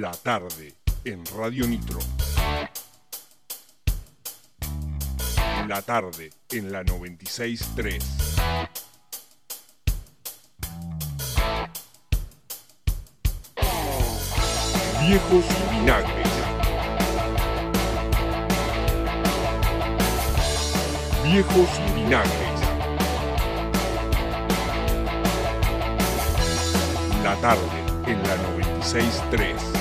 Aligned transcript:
La 0.00 0.12
tarde 0.12 0.74
en 1.04 1.22
Radio 1.36 1.66
Nitro. 1.66 1.98
La 5.68 5.82
tarde 5.82 6.30
en 6.50 6.72
la 6.72 6.82
963. 6.82 8.02
Viejos 15.02 15.44
vinagres. 15.70 16.28
Viejos 21.22 21.68
vinagres. 21.94 22.60
La 27.22 27.36
tarde 27.42 27.82
en 28.06 28.22
la 28.22 28.36
963. 28.36 29.71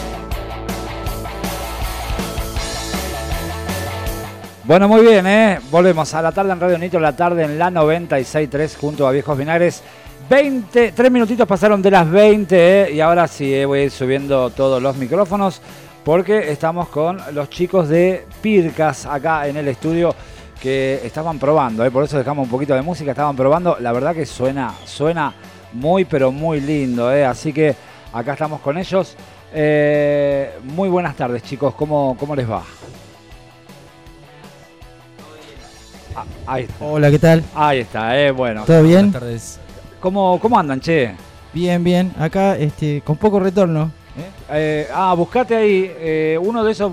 Bueno, 4.64 4.88
muy 4.88 5.02
bien, 5.02 5.26
¿eh? 5.26 5.60
Volvemos 5.72 6.14
a 6.14 6.22
la 6.22 6.32
tarde 6.32 6.52
en 6.52 6.60
Radio 6.60 6.78
Nitro, 6.78 7.00
la 7.00 7.16
tarde 7.16 7.46
en 7.46 7.58
la 7.58 7.72
96.3 7.72 8.78
junto 8.78 9.08
a 9.08 9.12
Viejos 9.12 9.36
Vinagres. 9.36 9.82
20, 10.30 10.92
3 10.92 11.12
minutitos 11.12 11.48
pasaron 11.48 11.82
de 11.82 11.90
las 11.90 12.08
20 12.08 12.84
¿eh? 12.84 12.94
y 12.94 13.00
ahora 13.00 13.28
sí 13.28 13.52
eh, 13.52 13.66
voy 13.66 13.80
a 13.80 13.84
ir 13.86 13.92
subiendo 13.92 14.52
todos 14.52 14.80
los 14.80 14.96
micrófonos 14.98 15.64
porque 16.06 16.52
estamos 16.52 16.90
con 16.90 17.20
los 17.34 17.50
chicos 17.50 17.90
de 17.90 18.28
Pircas 18.40 19.08
acá 19.08 19.48
en 19.48 19.58
el 19.58 19.68
estudio 19.68 20.14
que 20.62 21.02
estaban 21.04 21.40
probando, 21.40 21.84
¿eh? 21.84 21.90
por 21.90 22.04
eso 22.04 22.20
dejamos 22.20 22.46
un 22.46 22.52
poquito 22.52 22.76
de 22.76 22.84
música, 22.84 23.12
estaban 23.12 23.36
probando, 23.36 23.78
la 23.80 23.92
verdad 23.92 24.14
que 24.14 24.28
suena, 24.28 24.76
suena 24.86 25.34
muy 25.74 26.06
pero 26.06 26.32
muy 26.32 26.62
lindo, 26.62 27.12
¿eh? 27.12 27.26
así 27.26 27.52
que 27.52 27.76
acá 28.14 28.34
estamos 28.34 28.62
con 28.62 28.78
ellos. 28.78 29.18
Muy 30.64 30.88
buenas 30.88 31.16
tardes 31.16 31.42
chicos, 31.42 31.74
¿cómo, 31.74 32.16
cómo 32.18 32.36
les 32.36 32.50
va? 32.50 32.62
Ah, 36.16 36.26
ahí 36.46 36.64
está. 36.64 36.86
Hola, 36.86 37.10
¿qué 37.12 37.20
tal? 37.20 37.44
Ahí 37.56 37.80
está, 37.80 38.20
eh, 38.20 38.32
bueno. 38.32 38.64
¿Todo 38.66 38.84
bien? 38.84 39.12
Buenas 39.12 39.14
tardes. 39.14 39.60
¿Cómo, 40.00 40.40
¿Cómo 40.40 40.58
andan, 40.60 40.80
che? 40.82 41.16
Bien, 41.54 41.84
bien. 41.84 42.14
Acá, 42.20 42.58
este, 42.58 43.02
con 43.02 43.18
poco 43.18 43.40
retorno. 43.40 43.92
Eh, 44.50 44.88
ah, 44.94 45.14
buscate 45.14 45.56
ahí 45.56 45.90
eh, 45.98 46.38
uno 46.42 46.64
de 46.64 46.72
esos, 46.74 46.92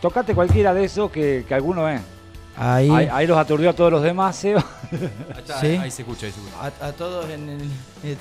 tocate 0.00 0.34
cualquiera 0.34 0.72
de 0.72 0.84
esos 0.84 1.10
que, 1.10 1.44
que 1.46 1.54
alguno 1.54 1.88
es. 1.88 2.00
Ahí, 2.56 2.88
Ahí, 2.88 3.08
ahí 3.12 3.26
los 3.26 3.36
aturdió 3.36 3.70
a 3.70 3.72
todos 3.72 3.90
los 3.90 4.02
demás, 4.02 4.36
Seba. 4.36 4.64
Sí. 5.60 5.66
ahí 5.76 5.90
se 5.90 6.02
escucha, 6.02 6.26
ahí 6.26 6.32
se 6.32 6.40
escucha. 6.40 6.72
a, 6.80 6.86
a 6.88 6.92
todos 6.92 7.28
en, 7.28 7.48
el- 7.48 8.16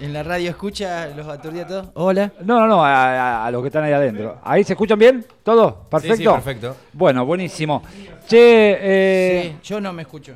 en 0.00 0.12
la 0.12 0.22
radio 0.22 0.50
escucha, 0.50 1.08
los 1.08 1.26
aturdí 1.26 1.60
a 1.60 1.66
todos. 1.66 1.88
Hola. 1.94 2.30
No, 2.42 2.60
no, 2.60 2.66
no, 2.66 2.84
a, 2.84 3.42
a- 3.42 3.46
a 3.46 3.50
los 3.50 3.62
que 3.62 3.68
están 3.68 3.84
ahí 3.84 3.92
adentro. 3.92 4.38
¿Ahí 4.44 4.62
se 4.64 4.74
escuchan 4.74 4.98
bien? 4.98 5.24
¿Todos? 5.42 5.74
¿Perfecto? 5.90 6.16
Sí, 6.16 6.22
sí, 6.24 6.28
perfecto. 6.28 6.76
Bueno, 6.92 7.24
buenísimo. 7.26 7.82
Che, 8.26 8.78
eh, 8.80 9.42
Sí, 9.62 9.68
yo 9.68 9.80
no 9.80 9.92
me 9.92 10.02
escucho. 10.02 10.34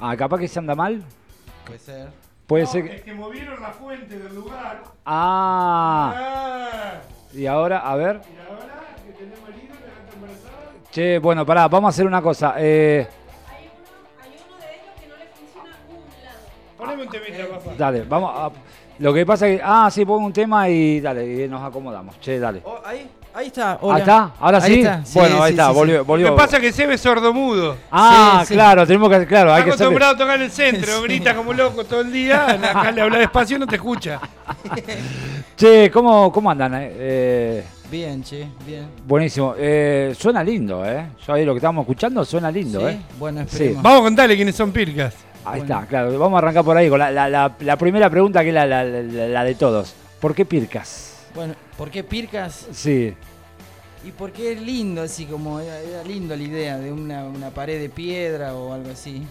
ah, 0.00 0.16
capaz 0.16 0.38
que 0.38 0.48
se 0.48 0.58
anda 0.58 0.74
mal. 0.74 1.02
Puede 1.66 1.78
ser. 1.78 2.08
Puede 2.46 2.66
ser 2.66 2.84
que... 2.88 2.96
Es 2.96 3.02
que 3.02 3.14
movieron 3.14 3.60
la 3.62 3.70
fuente 3.70 4.18
del 4.18 4.34
lugar. 4.34 4.82
Ah, 5.04 6.14
Ah, 6.16 6.92
y 7.34 7.46
ahora, 7.46 7.78
a 7.78 7.96
ver. 7.96 8.20
y 8.30 8.50
ahora 8.50 8.74
que 9.06 9.12
tenemos 9.12 9.48
el 9.48 9.56
hilo, 9.64 9.74
gata 9.74 10.14
embarazada. 10.14 10.90
Che, 10.90 11.18
bueno, 11.18 11.46
pará, 11.46 11.68
vamos 11.68 11.88
a 11.88 11.90
hacer 11.90 12.06
una 12.06 12.20
cosa. 12.20 12.54
Eh, 12.58 13.06
Hay 13.48 13.64
uno, 13.64 14.22
hay 14.22 14.30
uno 14.48 14.58
de 14.58 14.74
ellos 14.74 15.00
que 15.00 15.06
no 15.08 15.16
le 15.16 15.26
funciona 15.28 15.76
un 15.88 16.24
lado. 16.24 16.38
Poneme 16.76 17.02
un 17.04 17.08
temita, 17.08 17.48
papá. 17.48 17.70
dale, 17.78 18.02
vamos 18.02 18.32
a... 18.34 18.50
Lo 19.02 19.12
que 19.12 19.26
pasa 19.26 19.48
es 19.48 19.58
que... 19.58 19.62
Ah, 19.64 19.88
sí, 19.90 20.04
pongo 20.04 20.24
un 20.26 20.32
tema 20.32 20.68
y 20.68 21.00
dale, 21.00 21.44
y 21.44 21.48
nos 21.48 21.60
acomodamos. 21.62 22.18
Che, 22.20 22.38
dale. 22.38 22.60
Oh, 22.64 22.78
ahí, 22.84 23.08
ahí 23.34 23.46
está. 23.48 23.78
Hola. 23.80 23.94
¿Ahí 23.96 24.00
está? 24.02 24.30
¿Ahora 24.38 24.58
Ahí 24.58 24.74
sí? 24.74 24.80
está. 24.80 25.04
Sí, 25.04 25.18
Bueno, 25.18 25.42
ahí 25.42 25.52
sí, 25.52 25.58
está, 25.58 25.68
sí, 25.68 25.74
volvió. 25.74 25.94
sí. 25.94 25.98
Lo 25.98 26.04
volvió. 26.04 26.26
que 26.30 26.36
pasa 26.36 26.56
es 26.58 26.62
que 26.62 26.72
Sebe 26.72 26.94
es 26.94 27.00
sordomudo. 27.00 27.76
Ah, 27.90 28.38
Sí, 28.42 28.46
sí. 28.48 28.54
claro, 28.54 28.86
tenemos 28.86 29.10
que... 29.10 29.26
Claro, 29.26 29.52
hay 29.52 29.60
Está 29.60 29.72
que 29.72 29.76
ser... 29.78 29.86
acostumbrado 29.86 30.14
a 30.14 30.18
tocar 30.18 30.36
en 30.36 30.42
el 30.42 30.50
centro, 30.52 31.02
grita 31.02 31.34
como 31.34 31.52
loco 31.52 31.84
todo 31.84 32.02
el 32.02 32.12
día. 32.12 32.46
Acá 32.70 32.92
le 32.92 33.00
habla 33.00 33.18
despacio 33.18 33.56
y 33.56 33.60
no 33.60 33.66
te 33.66 33.74
escucha. 33.76 34.20
Che, 35.56 35.90
¿cómo, 35.90 36.32
cómo 36.32 36.50
andan? 36.50 36.74
eh? 36.74 36.90
Eh, 36.94 37.64
Bien, 37.90 38.22
che, 38.24 38.46
bien. 38.66 38.86
buenísimo. 39.06 39.54
Eh, 39.58 40.14
suena 40.18 40.42
lindo, 40.42 40.82
¿eh? 40.86 41.08
Yo 41.26 41.34
ahí 41.34 41.44
lo 41.44 41.52
que 41.52 41.58
estábamos 41.58 41.82
escuchando 41.82 42.24
suena 42.24 42.50
lindo, 42.50 42.80
Sí, 42.80 42.86
¿eh? 42.86 42.98
Bueno, 43.18 43.40
Sí. 43.42 43.48
esperemos. 43.52 43.82
Vamos 43.82 44.00
a 44.00 44.02
contarle 44.04 44.36
quiénes 44.36 44.54
son 44.56 44.72
Pircas. 44.72 45.14
Ahí 45.44 45.60
Bueno. 45.60 45.74
está, 45.74 45.86
claro. 45.86 46.18
Vamos 46.18 46.36
a 46.36 46.38
arrancar 46.38 46.64
por 46.64 46.76
ahí 46.76 46.88
con 46.88 46.98
la, 46.98 47.10
la- 47.10 47.28
la- 47.28 47.56
la 47.60 47.76
primera 47.76 48.08
pregunta 48.10 48.42
que 48.42 48.48
es 48.48 48.54
la, 48.54 48.66
la- 48.66 48.84
la- 48.84 49.28
la 49.28 49.44
de 49.44 49.54
todos. 49.54 49.94
¿Por 50.20 50.34
qué 50.34 50.44
Pircas? 50.44 51.16
Bueno, 51.34 51.54
¿por 51.76 51.90
qué 51.90 52.04
Pircas? 52.04 52.66
Sí. 52.72 53.14
Y 54.04 54.10
porque 54.12 54.52
es 54.52 54.60
lindo, 54.60 55.02
así 55.02 55.26
como 55.26 55.60
era, 55.60 55.78
era 55.80 56.02
lindo 56.04 56.36
la 56.36 56.42
idea 56.42 56.78
de 56.78 56.92
una, 56.92 57.24
una 57.24 57.50
pared 57.50 57.80
de 57.80 57.88
piedra 57.88 58.54
o 58.54 58.72
algo 58.72 58.90
así. 58.90 59.22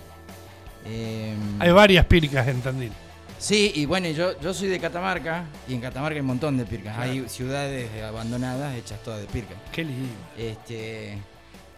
Eh, 0.86 1.34
Hay 1.60 1.72
varias 1.72 2.06
Pircas 2.06 2.48
en 2.48 2.62
Tandil. 2.62 2.92
Sí, 3.38 3.72
y 3.76 3.86
bueno, 3.86 4.08
yo, 4.10 4.40
yo 4.40 4.54
soy 4.54 4.68
de 4.68 4.80
Catamarca 4.80 5.46
y 5.68 5.74
en 5.74 5.82
Catamarca 5.82 6.14
hay 6.16 6.22
un 6.22 6.28
montón 6.28 6.58
de 6.58 6.66
pircas. 6.66 6.96
Hay 7.00 7.28
ciudades 7.28 7.90
abandonadas 8.04 8.76
hechas 8.76 9.02
todas 9.02 9.20
de 9.20 9.26
pircas. 9.28 9.58
Qué 9.72 9.84
lindo. 9.84 10.14
Este, 10.38 11.18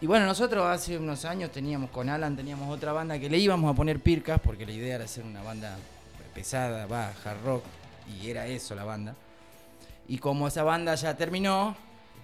y 0.00 0.06
bueno, 0.06 0.26
nosotros 0.26 0.64
hace 0.66 0.98
unos 0.98 1.24
años 1.24 1.50
teníamos 1.50 1.90
con 1.90 2.08
Alan, 2.08 2.36
teníamos 2.36 2.68
otra 2.74 2.92
banda 2.92 3.18
que 3.18 3.30
le 3.30 3.38
íbamos 3.38 3.72
a 3.72 3.74
poner 3.76 4.00
pircas 4.00 4.40
porque 4.40 4.66
la 4.66 4.72
idea 4.72 4.96
era 4.96 5.04
hacer 5.04 5.24
una 5.24 5.42
banda 5.42 5.76
pesada, 6.34 6.86
va, 6.86 7.08
hard 7.24 7.42
rock, 7.44 7.64
y 8.20 8.28
era 8.28 8.46
eso 8.46 8.74
la 8.74 8.84
banda. 8.84 9.14
Y 10.08 10.18
como 10.18 10.46
esa 10.48 10.62
banda 10.62 10.94
ya 10.96 11.16
terminó, 11.16 11.74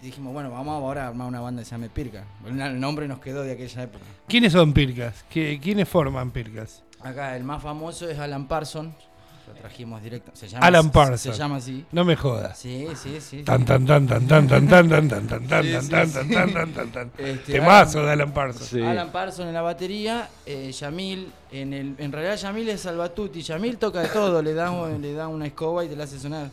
dijimos, 0.02 0.32
bueno, 0.34 0.50
vamos 0.50 0.74
ahora 0.74 1.04
a 1.04 1.08
armar 1.08 1.28
una 1.28 1.40
banda 1.40 1.62
que 1.62 1.64
se 1.66 1.70
llame 1.70 1.88
Pirca. 1.88 2.24
El 2.46 2.78
nombre 2.80 3.06
nos 3.08 3.20
quedó 3.20 3.42
de 3.42 3.52
aquella 3.52 3.84
época. 3.84 4.04
¿Quiénes 4.28 4.52
son 4.52 4.72
Pircas? 4.74 5.24
¿Qué- 5.30 5.58
¿Quiénes 5.62 5.88
forman 5.88 6.30
Pircas? 6.32 6.82
Acá 7.00 7.34
el 7.36 7.44
más 7.44 7.62
famoso 7.62 8.10
es 8.10 8.18
Alan 8.18 8.46
Parsons. 8.46 8.94
Lo 9.54 9.60
trajimos 9.60 10.02
directo. 10.02 10.30
Se 10.34 10.48
llama, 10.48 10.66
Alan 10.66 10.90
Parsons. 10.90 11.20
Se 11.20 11.32
llama 11.32 11.56
así. 11.56 11.84
No 11.92 12.04
me 12.04 12.14
jodas. 12.16 12.56
Sí, 12.56 12.86
sí, 12.94 13.20
sí. 13.20 13.42
Tan 13.42 13.64
tan 13.64 13.84
tan 13.84 14.06
tan 14.06 14.26
tan 14.26 14.46
tan 14.46 14.68
tan 14.68 14.88
tan 14.88 15.08
tan 15.08 15.28
tan 15.28 15.46
tan 15.46 15.48
tan 15.48 15.88
tan 15.88 16.12
tan 16.12 16.30
tan 16.30 16.52
tan 16.52 16.72
tan 16.72 16.90
tan 16.90 17.10
Este, 17.18 17.52
Temazo 17.52 18.04
de 18.04 18.12
Alan 18.12 18.32
Parsons. 18.32 18.66
Sí. 18.66 18.80
Alan 18.80 19.10
Parsons 19.10 19.48
en 19.48 19.54
la 19.54 19.62
batería, 19.62 20.28
eh, 20.46 20.70
Yamil, 20.72 21.32
en 21.50 21.72
el, 21.74 21.94
en 21.98 22.12
realidad 22.12 22.36
Yamil 22.36 22.68
es 22.68 22.82
Salvatuti, 22.82 23.42
Yamil 23.42 23.76
toca 23.76 24.00
de 24.02 24.08
todo, 24.08 24.40
le 24.40 24.54
da, 24.54 24.70
le 24.98 25.12
da 25.12 25.28
una 25.28 25.46
escoba 25.46 25.84
y 25.84 25.88
te 25.88 25.96
la 25.96 26.04
hace 26.04 26.18
sonar. 26.18 26.48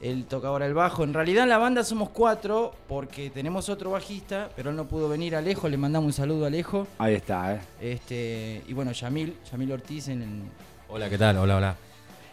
Él 0.00 0.24
toca 0.24 0.48
ahora 0.48 0.66
el 0.66 0.74
bajo. 0.74 1.04
En 1.04 1.14
realidad 1.14 1.44
en 1.44 1.50
la 1.50 1.58
banda 1.58 1.84
somos 1.84 2.08
cuatro 2.08 2.74
porque 2.88 3.30
tenemos 3.30 3.68
otro 3.68 3.92
bajista, 3.92 4.48
pero 4.56 4.70
él 4.70 4.76
no 4.76 4.86
pudo 4.86 5.08
venir, 5.08 5.36
Alejo, 5.36 5.68
le 5.68 5.76
mandamos 5.76 6.06
un 6.06 6.12
saludo 6.12 6.44
a 6.44 6.48
Alejo. 6.48 6.88
Ahí 6.98 7.14
está, 7.14 7.54
¿eh? 7.54 7.60
Este, 7.80 8.62
y 8.66 8.72
bueno, 8.72 8.90
Yamil, 8.90 9.36
Yamil 9.52 9.70
Ortiz 9.70 10.08
en 10.08 10.22
el... 10.22 10.42
Hola, 10.88 11.08
¿qué 11.08 11.16
tal? 11.16 11.36
Hola, 11.38 11.56
hola. 11.56 11.76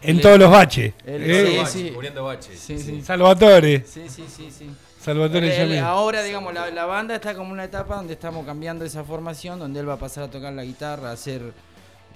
En 0.02 0.22
todos 0.22 0.40
los 0.40 0.50
baches. 0.50 0.94
Él- 1.06 1.30
¿eh? 1.30 1.48
sí, 1.52 1.58
Baches, 1.58 1.72
sí. 1.74 1.92
Cubriendo 1.94 2.24
baches. 2.24 2.60
Sí, 2.60 2.78
sí. 2.80 3.02
Salvatore. 3.02 3.84
Sí, 3.86 4.04
sí, 4.08 4.26
sí, 4.28 4.50
sí. 4.52 4.70
Salvatore 5.02 5.56
Yamil. 5.56 5.80
ahora, 5.80 6.24
digamos, 6.24 6.54
la, 6.54 6.70
la 6.72 6.86
banda 6.86 7.16
está 7.16 7.34
como 7.34 7.52
una 7.54 7.64
etapa 7.64 7.96
donde 7.96 8.14
estamos 8.14 8.46
cambiando 8.46 8.84
esa 8.86 9.04
formación, 9.04 9.58
donde 9.60 9.80
él 9.80 9.88
va 9.90 9.94
a 9.94 10.00
pasar 10.00 10.26
a 10.26 10.28
tocar 10.30 10.52
la 10.54 10.64
guitarra, 10.64 11.10
a 11.10 11.14
hacer 11.14 11.42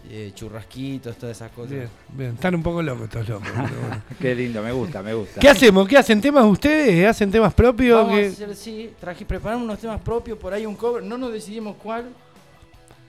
eh, 0.10 0.32
churrasquitos, 0.36 1.16
todas 1.16 1.38
esas 1.38 1.50
cosas. 1.52 1.72
Bien, 1.72 1.90
bien. 2.10 2.32
Están 2.34 2.56
un 2.56 2.62
poco 2.64 2.82
locos 2.84 3.04
estos 3.06 3.28
locos. 3.30 3.48
pero 3.54 3.82
bueno. 3.88 4.02
Qué 4.20 4.36
lindo, 4.36 4.62
me 4.62 4.72
gusta, 4.74 5.02
me 5.02 5.14
gusta. 5.14 5.40
¿Qué 5.40 5.48
hacemos? 5.50 5.88
¿Qué 5.88 5.98
hacen 5.98 6.20
temas 6.20 6.46
ustedes? 6.46 7.08
¿Hacen 7.08 7.32
temas 7.32 7.54
propios? 7.54 8.04
Vamos 8.04 8.20
¿Qué- 8.20 8.26
a 8.26 8.30
hacer, 8.30 8.56
sí, 8.56 8.92
traje, 9.00 9.24
preparamos 9.26 9.64
unos 9.64 9.80
temas 9.80 10.02
propios, 10.02 10.38
por 10.38 10.54
ahí 10.54 10.66
un 10.66 10.76
cover, 10.76 11.04
no 11.04 11.18
nos 11.18 11.32
decidimos 11.32 11.78
cuál, 11.82 12.10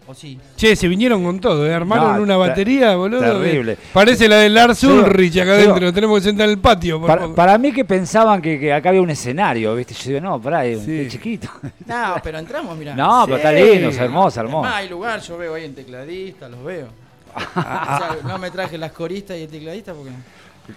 o 0.07 0.15
sí. 0.15 0.39
Che, 0.57 0.77
se 0.77 0.87
vinieron 0.89 1.23
con 1.25 1.41
todo, 1.41 1.67
¿eh? 1.67 1.73
Armaron 1.75 2.17
No, 2.17 2.23
una 2.23 2.35
ter- 2.35 2.49
batería, 2.49 2.95
boludo. 2.97 3.21
terrible. 3.21 3.77
Parece 3.93 4.29
la 4.29 4.37
de 4.37 4.49
Lars 4.51 4.83
Ulrich 4.85 5.39
acá 5.39 5.53
adentro. 5.53 5.93
Tenemos 5.93 6.19
que 6.21 6.25
sentar 6.25 6.45
en 6.47 6.51
el 6.53 6.59
patio. 6.59 6.99
por 6.99 7.07
Para, 7.09 7.21
favor. 7.23 7.37
para 7.37 7.59
mí 7.59 7.73
que 7.73 7.85
pensaban 7.85 8.43
que, 8.43 8.59
que 8.61 8.73
acá 8.73 8.91
había 8.91 9.01
un 9.03 9.11
escenario, 9.11 9.75
¿viste? 9.75 9.95
Yo 9.95 10.09
digo, 10.09 10.21
no, 10.21 10.41
pará, 10.41 10.65
es, 10.67 10.81
Sí. 10.85 11.01
es 11.01 11.13
chiquito. 11.13 11.49
No, 11.87 12.17
pero 12.23 12.39
entramos, 12.39 12.77
mira. 12.77 12.95
No, 12.95 13.23
pero 13.25 13.37
está 13.39 13.53
lindo, 13.53 13.89
es 13.89 13.99
hermoso, 13.99 14.41
hermoso. 14.41 14.69
hay 14.69 14.89
lugar, 14.89 15.21
yo 15.21 15.39
veo 15.39 15.55
ahí 15.55 15.65
en 15.65 15.75
tecladista, 15.75 16.49
los 16.49 16.63
veo. 16.65 16.89
o 17.35 17.41
sea, 17.55 18.17
no 18.25 18.39
me 18.39 18.51
traje 18.51 18.79
las 18.79 18.93
coristas 18.93 19.37
y 19.37 19.43
el 19.43 19.49
tecladista 19.49 19.93
porque 19.95 20.11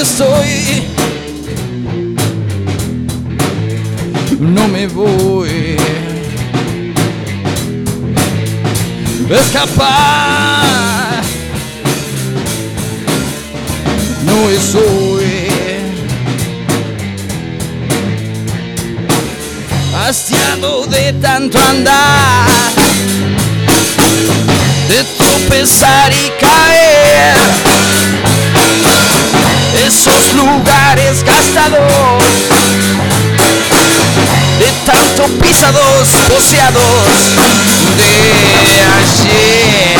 Estoy. 0.00 0.84
No 4.38 4.68
me 4.68 4.86
voy. 4.86 5.76
Escapar. 9.28 11.20
No 14.24 14.48
es 14.50 14.74
hoy. 14.76 15.48
Hastiado 19.96 20.86
de 20.86 21.12
tanto 21.14 21.58
andar. 21.58 22.46
De 24.88 25.04
tropezar 25.18 26.12
y 26.12 26.30
caer 26.40 27.67
esos 29.88 30.34
lugares 30.34 31.24
gastados 31.24 32.22
de 34.58 34.66
tanto 34.84 35.28
pisados, 35.38 36.08
poseados 36.28 37.08
de 37.96 38.82
ayer. 38.98 39.98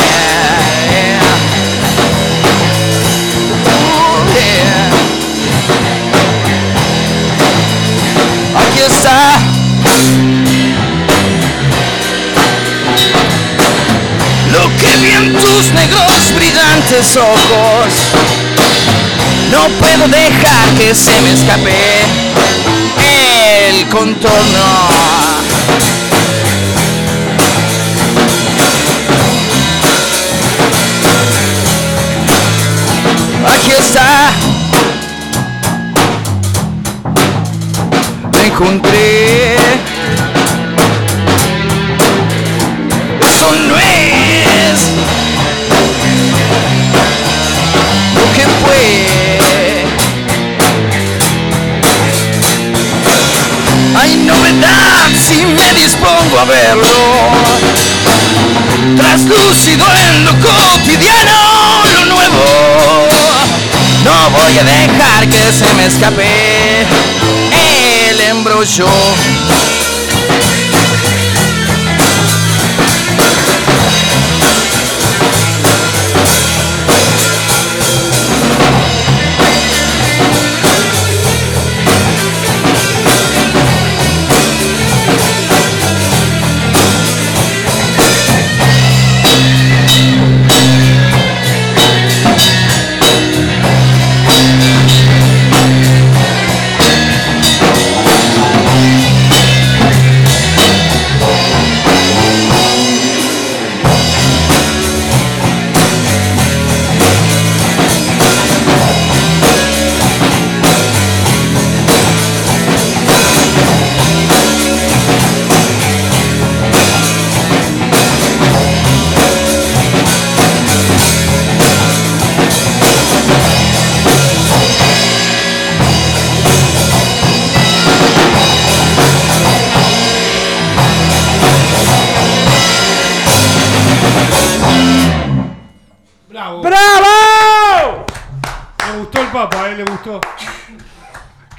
Oh, 3.65 4.21
yeah. 4.35 4.89
Aquí 8.61 8.81
está. 8.81 9.19
Lo 14.51 14.63
que 14.77 14.91
vi 14.97 15.11
en 15.13 15.33
tus 15.33 15.71
negros 15.73 16.31
brillantes 16.35 17.17
ojos 17.17 18.48
no 19.51 19.67
puedo 19.79 20.07
dejar 20.07 20.69
que 20.77 20.93
se 20.93 21.21
me 21.21 21.31
escape 21.33 21.75
el 23.67 23.87
contorno. 23.89 24.89
Aquí 33.47 33.71
está. 33.71 34.31
Me 38.33 38.47
encontré. 38.47 39.55
Eso 43.21 43.51
no 43.67 43.77
es 43.77 45.18
Si 55.27 55.45
me 55.45 55.73
dispongo 55.73 56.39
a 56.39 56.45
verlo. 56.45 56.87
Traslúcido 58.97 59.85
en 60.07 60.25
lo 60.25 60.31
cotidiano, 60.31 61.83
lo 61.93 62.05
nuevo. 62.05 63.07
No 64.03 64.29
voy 64.31 64.57
a 64.57 64.63
dejar 64.63 65.29
que 65.29 65.51
se 65.51 65.71
me 65.75 65.85
escape 65.85 66.87
el 68.09 68.21
embrollo. 68.21 68.87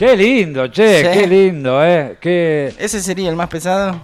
Qué 0.00 0.16
lindo, 0.16 0.66
che, 0.68 1.02
Sí. 1.02 1.18
qué 1.20 1.26
lindo, 1.26 1.84
¿eh? 1.84 2.16
Qué... 2.18 2.72
¿Ese 2.78 3.02
sería 3.02 3.28
el 3.28 3.36
más 3.36 3.48
pesado? 3.48 4.00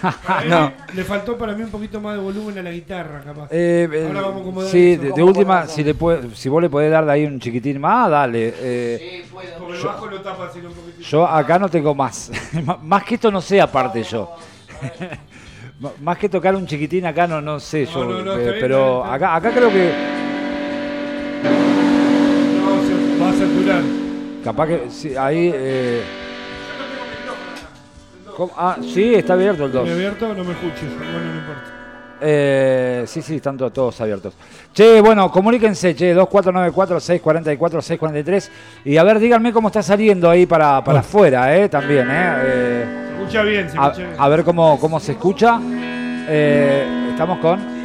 No. 0.48 0.72
Le 0.94 1.02
faltó 1.02 1.36
para 1.36 1.54
mí 1.54 1.64
un 1.64 1.70
poquito 1.70 2.00
más 2.00 2.14
de 2.14 2.22
volumen 2.22 2.56
a 2.56 2.62
la 2.62 2.70
guitarra, 2.70 3.20
capaz. 3.24 3.48
Eh, 3.50 3.88
eh, 3.92 4.04
Ahora 4.06 4.20
vamos 4.20 4.36
a 4.36 4.40
acomodar 4.42 4.70
sí, 4.70 4.92
eso. 4.92 5.12
de, 5.16 5.22
última, 5.24 5.66
si, 5.66 5.82
le 5.82 5.94
puede, 5.94 6.36
si 6.36 6.48
vos 6.48 6.62
le 6.62 6.70
podés 6.70 6.92
dar 6.92 7.04
de 7.04 7.10
ahí 7.10 7.24
un 7.26 7.40
chiquitín 7.40 7.80
más, 7.80 8.08
dale. 8.08 8.54
eh, 8.60 9.24
Porque 9.32 9.76
el 9.76 9.82
bajo 9.84 10.06
lo 10.06 10.20
tapa 10.20 10.46
así 10.46 10.60
un 10.60 10.72
poquitito. 10.72 11.02
yo 11.02 11.26
acá 11.26 11.58
no 11.58 11.68
tengo 11.68 11.96
más. 11.96 12.30
más 12.84 13.02
que 13.02 13.16
esto 13.16 13.32
no 13.32 13.40
sé 13.40 13.60
aparte 13.60 14.04
yo. 14.04 14.32
Más 16.00 16.16
que 16.18 16.28
tocar 16.28 16.54
un 16.56 16.64
chiquitín 16.66 17.06
acá, 17.06 17.26
no, 17.26 17.40
no 17.40 17.58
sé 17.60 17.86
yo. 17.86 18.04
no, 18.04 18.20
no, 18.22 18.34
eh, 18.34 18.38
bien, 18.44 18.54
pero 18.60 19.04
acá, 19.04 19.34
acá 19.36 19.50
creo 19.52 19.68
que. 19.70 19.92
No, 21.42 22.82
se 22.86 23.20
va 23.20 23.30
a 23.30 23.32
saturar. 23.32 24.07
Capaz 24.48 24.66
que. 24.66 24.86
sí, 24.90 25.14
ahí. 25.16 25.50
eh, 25.54 26.02
¿cómo? 28.36 28.52
Ah, 28.56 28.76
sí, 28.80 29.14
está 29.14 29.34
abierto 29.34 29.66
el 29.66 29.72
2. 29.72 29.84
¿Me 29.86 29.92
abierto? 29.92 30.34
No 30.34 30.42
me 30.44 30.52
escuches. 30.52 30.88
Bueno, 30.96 31.18
no 31.20 31.34
importa. 31.38 31.62
Eh, 32.20 33.04
sí, 33.06 33.22
sí, 33.22 33.36
están 33.36 33.56
to- 33.56 33.70
todos 33.70 34.00
abiertos. 34.00 34.34
Che, 34.72 35.00
bueno, 35.00 35.30
comuníquense, 35.30 35.94
che, 35.94 36.14
2494-644-643. 36.16 38.50
Y 38.86 38.96
a 38.96 39.04
ver, 39.04 39.18
díganme 39.20 39.52
cómo 39.52 39.68
está 39.68 39.82
saliendo 39.82 40.28
ahí 40.30 40.44
para, 40.46 40.82
para 40.82 40.98
Oh. 40.98 41.00
afuera, 41.00 41.54
eh, 41.56 41.68
también, 41.68 42.08
eh. 42.10 42.34
eh, 42.42 42.84
Se 43.08 43.14
escucha 43.20 43.42
bien, 43.42 43.70
se 43.70 43.78
a, 43.78 43.82
escucha 43.88 44.02
bien. 44.08 44.16
a 44.18 44.28
ver 44.28 44.42
cómo, 44.44 44.78
cómo 44.80 44.98
se 44.98 45.12
escucha. 45.12 45.60
Eh, 46.30 47.08
estamos 47.10 47.38
con 47.38 47.77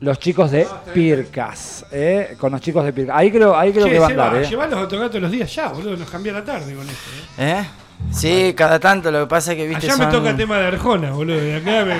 los 0.00 0.18
chicos 0.18 0.50
de 0.50 0.66
Pircas, 0.94 1.84
eh, 1.90 2.36
con 2.38 2.52
los 2.52 2.60
chicos 2.60 2.84
de 2.84 2.92
Pircas. 2.92 3.16
Ahí 3.16 3.30
creo, 3.30 3.56
ahí 3.56 3.72
creo 3.72 3.86
Che, 3.86 3.92
que 3.92 3.98
va 3.98 4.06
a 4.06 4.10
andar, 4.10 4.36
eh. 4.36 4.44
llevar 4.48 4.68
los 4.70 4.78
autogatos 4.80 5.20
los 5.20 5.30
días 5.30 5.52
ya, 5.54 5.68
boludo. 5.68 5.96
Nos 5.96 6.08
cambia 6.10 6.32
la 6.32 6.44
tarde 6.44 6.74
con 6.74 6.88
esto. 6.88 7.10
¿eh? 7.38 7.60
¿Eh? 7.60 7.64
Sí, 8.12 8.54
cada 8.56 8.78
tanto, 8.78 9.10
lo 9.10 9.20
que 9.22 9.26
pasa 9.26 9.50
es 9.52 9.58
que, 9.58 9.66
viste, 9.66 9.86
Allá 9.86 9.96
me 9.96 10.04
son- 10.04 10.12
toca 10.12 10.36
tema 10.36 10.56
de 10.58 10.66
Arjona, 10.68 11.10
boludo. 11.10 11.36
De 11.36 11.56
acá, 11.56 11.84
me, 11.84 11.94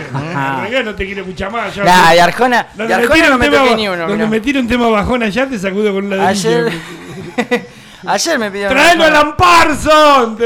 acá 0.69 0.83
no 0.85 0.95
te 0.95 1.05
quiere 1.07 1.25
mucha 1.25 1.51
más. 1.51 1.75
Ya 1.75 1.83
Nah, 1.85 2.15
y 2.15 2.19
Arjona, 2.21 2.69
Donde 2.77 2.87
de 2.87 2.95
Arjona 3.03 3.15
tira 3.17 3.29
no 3.31 3.39
me 3.39 3.49
toqué 3.49 3.75
ni 3.75 3.89
uno. 3.89 3.99
Donde 4.03 4.15
mirá. 4.15 4.29
me 4.29 4.41
tira 4.41 4.61
un 4.61 4.69
tema 4.69 4.89
bajón 4.89 5.25
allá, 5.25 5.49
te 5.49 5.59
sacudo 5.59 5.93
con 5.93 6.05
un 6.05 6.17
ladrillo. 6.17 6.51
Ayer, 6.51 6.73
ayer 8.07 8.39
me 8.39 8.51
pidieron 8.51 8.77
¡Traelo 8.77 9.05
a. 9.05 9.11
Lamparson! 9.11 10.39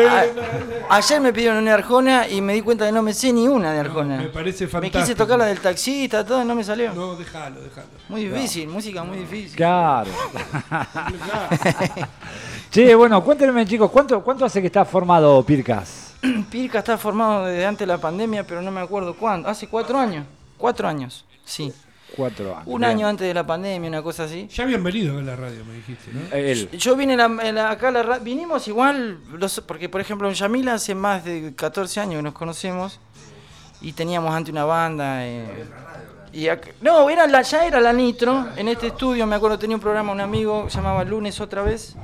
Ayer 0.90 1.20
me 1.20 1.32
pidieron 1.32 1.58
una 1.58 1.74
Arjona 1.74 2.28
y 2.28 2.40
me 2.40 2.54
di 2.54 2.62
cuenta 2.62 2.86
que 2.86 2.92
no 2.92 3.02
me 3.02 3.14
sé 3.14 3.32
ni 3.32 3.48
una 3.48 3.72
de 3.72 3.80
Arjona. 3.80 4.16
me 4.18 4.28
parece 4.28 4.64
Me 4.64 4.70
fantástico. 4.70 5.00
quise 5.04 5.14
tocar 5.14 5.38
la 5.38 5.46
del 5.46 5.60
taxista, 5.60 6.24
todo, 6.24 6.44
no 6.44 6.54
me 6.54 6.64
salió. 6.64 6.92
No, 6.92 7.16
déjalo, 7.16 7.60
déjalo. 7.60 7.86
Muy 8.08 8.24
difícil, 8.26 8.68
música 8.68 9.02
muy 9.04 9.18
difícil. 9.18 9.56
Claro. 9.56 10.10
che, 12.70 12.94
bueno, 12.94 13.22
cuéntenme, 13.22 13.66
chicos, 13.66 13.90
¿cuánto, 13.90 14.22
¿cuánto 14.22 14.44
hace 14.44 14.60
que 14.60 14.66
está 14.66 14.84
formado 14.84 15.42
Pircas? 15.44 16.14
Pirca 16.50 16.78
está 16.80 16.96
formado 16.98 17.46
desde 17.46 17.66
antes 17.66 17.80
de 17.80 17.86
la 17.92 17.98
pandemia, 17.98 18.46
pero 18.46 18.62
no 18.62 18.70
me 18.70 18.80
acuerdo 18.80 19.14
cuándo. 19.14 19.48
Hace 19.48 19.66
cuatro 19.66 19.98
años. 19.98 20.24
Cuatro 20.56 20.86
años, 20.88 21.24
sí. 21.44 21.72
Cuatro 22.16 22.52
años. 22.56 22.64
Un 22.66 22.84
año 22.84 23.06
antes 23.08 23.26
de 23.26 23.34
la 23.34 23.46
pandemia, 23.46 23.88
una 23.88 24.02
cosa 24.02 24.24
así. 24.24 24.48
Ya 24.48 24.64
habían 24.64 24.82
venido 24.84 25.18
a 25.18 25.22
la 25.22 25.34
radio, 25.36 25.64
me 25.64 25.74
dijiste, 25.74 26.10
¿no? 26.12 26.20
Eh, 26.36 26.52
Él. 26.52 26.68
Yo 26.78 26.94
vine 26.96 27.16
la- 27.16 27.28
la- 27.28 27.70
acá 27.70 27.88
a 27.88 27.90
la 27.90 28.02
ra- 28.02 28.18
vinimos 28.18 28.66
igual, 28.68 29.18
los- 29.32 29.60
porque 29.66 29.88
por 29.88 30.00
ejemplo 30.00 30.28
en 30.28 30.34
Yamila 30.34 30.74
hace 30.74 30.94
más 30.94 31.24
de 31.24 31.52
14 31.56 32.00
años 32.00 32.16
que 32.16 32.22
nos 32.22 32.34
conocemos 32.34 33.00
y 33.80 33.92
teníamos 33.92 34.34
antes 34.34 34.52
una 34.52 34.64
banda. 34.64 35.26
eh, 35.26 35.64
y 36.34 36.48
no, 36.80 37.10
era 37.10 37.26
la, 37.26 37.42
ya 37.42 37.66
era 37.66 37.78
la 37.80 37.92
Nitro, 37.92 38.46
en 38.56 38.68
este 38.68 38.86
estudio 38.86 39.26
me 39.26 39.36
acuerdo 39.36 39.58
tenía 39.58 39.76
un 39.76 39.82
programa 39.82 40.12
un 40.12 40.20
amigo, 40.20 40.66
se 40.70 40.76
llamaba 40.78 41.04
Lunes 41.04 41.40
otra 41.40 41.62
vez. 41.62 41.94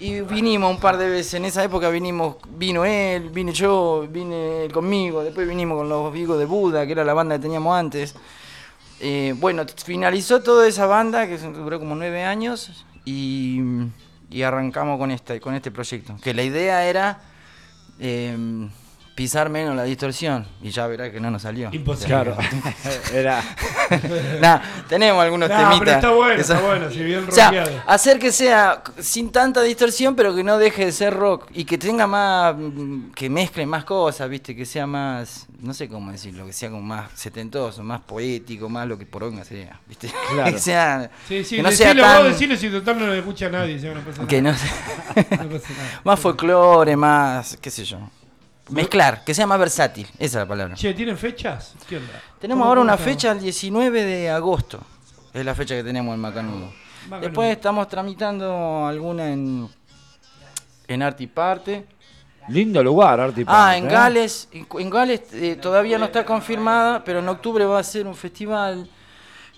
Y 0.00 0.20
vinimos 0.20 0.70
un 0.70 0.78
par 0.80 0.96
de 0.96 1.10
veces, 1.10 1.34
en 1.34 1.44
esa 1.44 1.64
época 1.64 1.88
vinimos, 1.90 2.36
vino 2.56 2.84
él, 2.84 3.30
vine 3.30 3.52
yo, 3.52 4.06
vine 4.08 4.64
él 4.66 4.72
conmigo, 4.72 5.24
después 5.24 5.48
vinimos 5.48 5.76
con 5.76 5.88
los 5.88 6.12
Vigos 6.12 6.38
de 6.38 6.44
Buda, 6.44 6.86
que 6.86 6.92
era 6.92 7.04
la 7.04 7.14
banda 7.14 7.34
que 7.36 7.42
teníamos 7.42 7.76
antes. 7.76 8.14
Eh, 9.00 9.34
bueno, 9.38 9.64
finalizó 9.84 10.42
toda 10.42 10.66
esa 10.66 10.86
banda, 10.86 11.26
que 11.26 11.38
duró 11.38 11.78
como 11.78 11.94
nueve 11.94 12.24
años, 12.24 12.84
y, 13.04 13.60
arrancamos 14.44 14.98
con 14.98 15.10
este, 15.10 15.40
con 15.40 15.54
este 15.54 15.70
proyecto. 15.70 16.16
Que 16.22 16.34
la 16.34 16.42
idea 16.42 16.84
era 16.84 17.20
eh, 17.98 18.36
pisar 19.18 19.48
menos 19.50 19.74
la 19.74 19.82
distorsión, 19.82 20.46
y 20.62 20.70
ya 20.70 20.86
verás 20.86 21.10
que 21.10 21.18
no 21.18 21.28
nos 21.28 21.42
salió. 21.42 21.70
Imposible. 21.72 22.06
Claro. 22.06 22.36
Era. 23.12 23.42
Nah, 24.40 24.60
tenemos 24.86 25.22
algunos 25.24 25.48
No, 25.48 25.56
temitas. 25.56 25.78
pero 25.80 25.92
está 25.92 26.10
bueno, 26.10 26.40
está 26.40 26.60
bueno, 26.60 26.90
si 26.90 27.02
bien 27.02 27.24
O 27.26 27.32
sea, 27.32 27.82
hacer 27.86 28.18
que 28.18 28.30
sea 28.30 28.82
sin 28.98 29.32
tanta 29.32 29.62
distorsión, 29.62 30.14
pero 30.14 30.34
que 30.36 30.44
no 30.44 30.58
deje 30.58 30.84
de 30.84 30.92
ser 30.92 31.14
rock 31.14 31.46
y 31.54 31.64
que 31.64 31.78
tenga 31.78 32.06
más, 32.06 32.54
que 33.14 33.30
mezcle 33.30 33.64
más 33.66 33.84
cosas, 33.84 34.28
viste, 34.28 34.54
que 34.54 34.66
sea 34.66 34.86
más, 34.86 35.46
no 35.60 35.72
sé 35.74 35.88
cómo 35.88 36.12
decirlo, 36.12 36.44
que 36.46 36.52
sea 36.52 36.68
como 36.68 36.82
más 36.82 37.10
setentoso, 37.14 37.82
más 37.82 38.00
poético, 38.02 38.68
más 38.68 38.86
lo 38.86 38.98
que 38.98 39.06
poronga 39.06 39.42
sea, 39.44 39.80
viste, 39.88 40.12
Claro. 40.34 40.52
que 40.52 40.58
sea, 40.60 41.10
Sí, 41.26 41.42
sí, 41.42 41.56
que 41.56 41.62
no 41.62 41.72
sea 41.72 41.88
decilo 41.88 42.02
tan, 42.04 42.18
vos, 42.22 42.32
decilo 42.32 42.56
si 42.56 42.68
total 42.68 42.98
no 43.00 43.06
lo 43.06 43.14
escucha 43.14 43.48
nadie, 43.48 43.76
no 43.78 44.00
pasa 44.00 44.16
nada. 44.18 44.26
que 44.28 44.42
no 44.42 44.50
No 44.52 44.56
pasa 45.48 45.72
nada. 45.72 46.00
más 46.04 46.20
folclore, 46.20 46.94
más, 46.94 47.56
qué 47.60 47.70
sé 47.70 47.84
yo, 47.84 47.98
mezclar, 48.70 49.24
que 49.24 49.34
sea 49.34 49.46
más 49.46 49.58
versátil, 49.58 50.06
esa 50.14 50.24
es 50.24 50.34
la 50.34 50.46
palabra. 50.46 50.74
Che, 50.74 50.92
¿tienen 50.94 51.16
fechas? 51.18 51.74
¿Qué 51.88 51.96
onda? 51.96 52.12
Tenemos 52.40 52.62
¿Cómo- 52.62 52.68
ahora 52.68 52.80
una 52.82 52.94
estamos? 52.94 53.12
fecha 53.14 53.32
el 53.32 53.40
19 53.40 54.04
de 54.04 54.30
agosto. 54.30 54.80
Es 55.32 55.44
la 55.44 55.54
fecha 55.54 55.74
que 55.74 55.84
tenemos 55.84 56.14
en 56.14 56.20
Macanudo. 56.20 56.72
Macanudo. 57.04 57.20
Después 57.20 57.50
estamos 57.52 57.88
tramitando 57.88 58.86
alguna 58.86 59.30
en, 59.32 59.68
en 60.86 61.02
Arte 61.02 61.24
y 61.24 61.26
Parte. 61.26 61.86
Lindo 62.48 62.82
lugar, 62.82 63.20
Arti. 63.20 63.42
Ah, 63.42 63.44
Park, 63.74 63.76
en 63.78 63.84
¿eh? 63.86 63.92
Gales. 63.92 64.48
En, 64.52 64.66
en 64.78 64.90
Gales 64.90 65.20
eh, 65.34 65.56
todavía 65.60 65.98
no 65.98 66.06
está 66.06 66.24
confirmada, 66.24 67.04
pero 67.04 67.18
en 67.18 67.28
octubre 67.28 67.64
va 67.66 67.78
a 67.78 67.84
ser 67.84 68.06
un 68.06 68.14
festival, 68.14 68.88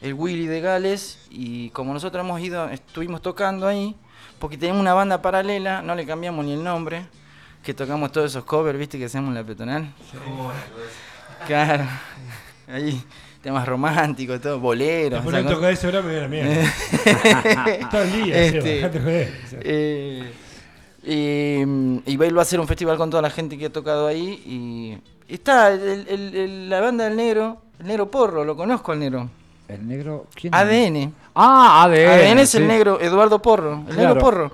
el 0.00 0.14
Willy 0.14 0.46
de 0.48 0.60
Gales. 0.60 1.20
Y 1.30 1.70
como 1.70 1.92
nosotros 1.94 2.24
hemos 2.24 2.40
ido, 2.40 2.68
estuvimos 2.68 3.22
tocando 3.22 3.68
ahí, 3.68 3.94
porque 4.40 4.58
tenemos 4.58 4.80
una 4.80 4.92
banda 4.92 5.22
paralela, 5.22 5.82
no 5.82 5.94
le 5.94 6.04
cambiamos 6.04 6.44
ni 6.44 6.52
el 6.54 6.64
nombre, 6.64 7.06
que 7.62 7.74
tocamos 7.74 8.10
todos 8.12 8.30
esos 8.30 8.44
covers, 8.44 8.78
viste, 8.78 8.98
que 8.98 9.04
hacemos 9.06 9.28
en 9.28 9.34
la 9.34 9.44
peatonal. 9.44 9.92
Claro. 11.46 11.84
Ahí, 12.68 13.02
temas 13.42 13.66
románticos, 13.66 14.40
todo, 14.40 14.60
boleros. 14.60 15.22
Después 15.24 15.34
esa 15.36 15.42
no 15.42 15.48
cosa. 15.48 15.56
toca 15.56 15.70
esa 15.70 15.88
hora 15.88 16.02
me 16.02 16.08
voy 16.08 16.18
a 16.18 16.22
la 16.22 16.28
mierda. 16.28 16.72
Todo 17.90 18.02
el 18.02 18.12
día, 18.12 18.36
Este, 18.44 18.80
Seba, 18.80 18.88
joder. 19.00 19.32
Eh, 19.62 20.32
y, 21.02 22.12
y 22.12 22.16
Bale 22.16 22.32
va 22.32 22.40
a 22.40 22.42
hacer 22.42 22.60
un 22.60 22.68
festival 22.68 22.96
con 22.98 23.08
toda 23.10 23.22
la 23.22 23.30
gente 23.30 23.56
que 23.58 23.66
ha 23.66 23.72
tocado 23.72 24.06
ahí. 24.06 24.42
Y 25.26 25.32
está 25.32 25.72
el- 25.72 26.06
el- 26.08 26.36
el- 26.36 26.70
la 26.70 26.80
banda 26.80 27.04
del 27.04 27.16
negro, 27.16 27.58
el 27.80 27.86
negro 27.86 28.10
porro, 28.10 28.44
lo 28.44 28.54
conozco 28.54 28.92
al 28.92 28.98
negro. 29.00 29.28
El 29.66 29.86
negro. 29.88 30.26
¿Quién? 30.34 30.54
ADN. 30.54 31.12
Ah, 31.34 31.84
ADN. 31.84 32.08
ADN 32.10 32.38
es 32.40 32.54
el 32.54 32.66
negro, 32.68 33.00
Eduardo 33.00 33.40
Porro. 33.40 33.84
El 33.88 33.94
Claro. 33.94 34.00
negro 34.14 34.20
porro. 34.20 34.52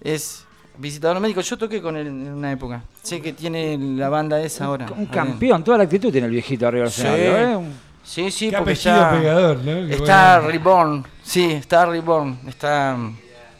Es 0.00 0.44
visitador 0.80 1.20
médico. 1.20 1.40
Yo 1.40 1.56
toqué 1.58 1.80
con 1.82 1.96
él 1.96 2.06
en 2.08 2.32
una 2.32 2.52
época. 2.52 2.82
Sé 3.02 3.20
que 3.20 3.32
tiene 3.32 3.76
la 3.78 4.08
banda 4.08 4.40
esa 4.40 4.64
ahora. 4.66 4.86
Un 4.96 5.06
campeón, 5.06 5.62
toda 5.62 5.78
la 5.78 5.84
actitud 5.84 6.10
tiene 6.10 6.26
el 6.26 6.32
viejito 6.32 6.66
arriba 6.66 6.84
del 6.84 6.92
Sí. 6.92 7.00
escenario, 7.02 7.36
¿eh? 7.38 7.56
Un- 7.56 7.90
Sí, 8.02 8.30
sí, 8.32 8.50
Qué 8.50 8.56
porque 8.56 8.72
está, 8.72 9.10
pegador, 9.12 9.58
¿no? 9.58 9.86
Qué 9.86 9.94
está 9.94 10.38
bueno. 10.40 10.50
reborn. 10.52 11.04
Sí, 11.22 11.52
está 11.52 11.86
reborn. 11.86 12.38
Está 12.48 12.96
mm, 12.96 13.16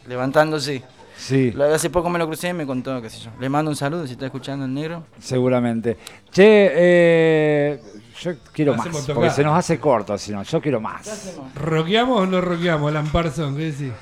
levantándose. 0.08 0.82
Sí, 1.16 1.50
Lo- 1.52 1.72
Hace 1.72 1.90
poco 1.90 2.08
me 2.10 2.18
lo 2.18 2.26
crucé 2.26 2.48
y 2.48 2.52
me 2.54 2.66
contó, 2.66 3.00
qué 3.00 3.10
sé 3.10 3.20
yo. 3.20 3.30
Le 3.38 3.48
mando 3.48 3.70
un 3.70 3.76
saludo 3.76 4.06
si 4.06 4.12
está 4.14 4.24
escuchando 4.26 4.64
el 4.64 4.72
negro. 4.74 5.04
seguramente. 5.20 5.98
Che, 6.32 6.70
eh, 6.74 7.80
yo 8.20 8.32
quiero 8.52 8.74
más, 8.74 8.88
porque 8.88 9.12
tocar. 9.12 9.30
se 9.30 9.44
nos 9.44 9.56
hace 9.56 9.78
corto, 9.78 10.16
si 10.18 10.32
no, 10.32 10.42
yo 10.42 10.60
quiero 10.60 10.80
más. 10.80 11.36
¿Roqueamos 11.54 12.22
o 12.22 12.26
no 12.26 12.40
roqueamos, 12.40 12.92
Lamparson? 12.92 13.54
¿Qué 13.56 13.70
decís? 13.70 13.92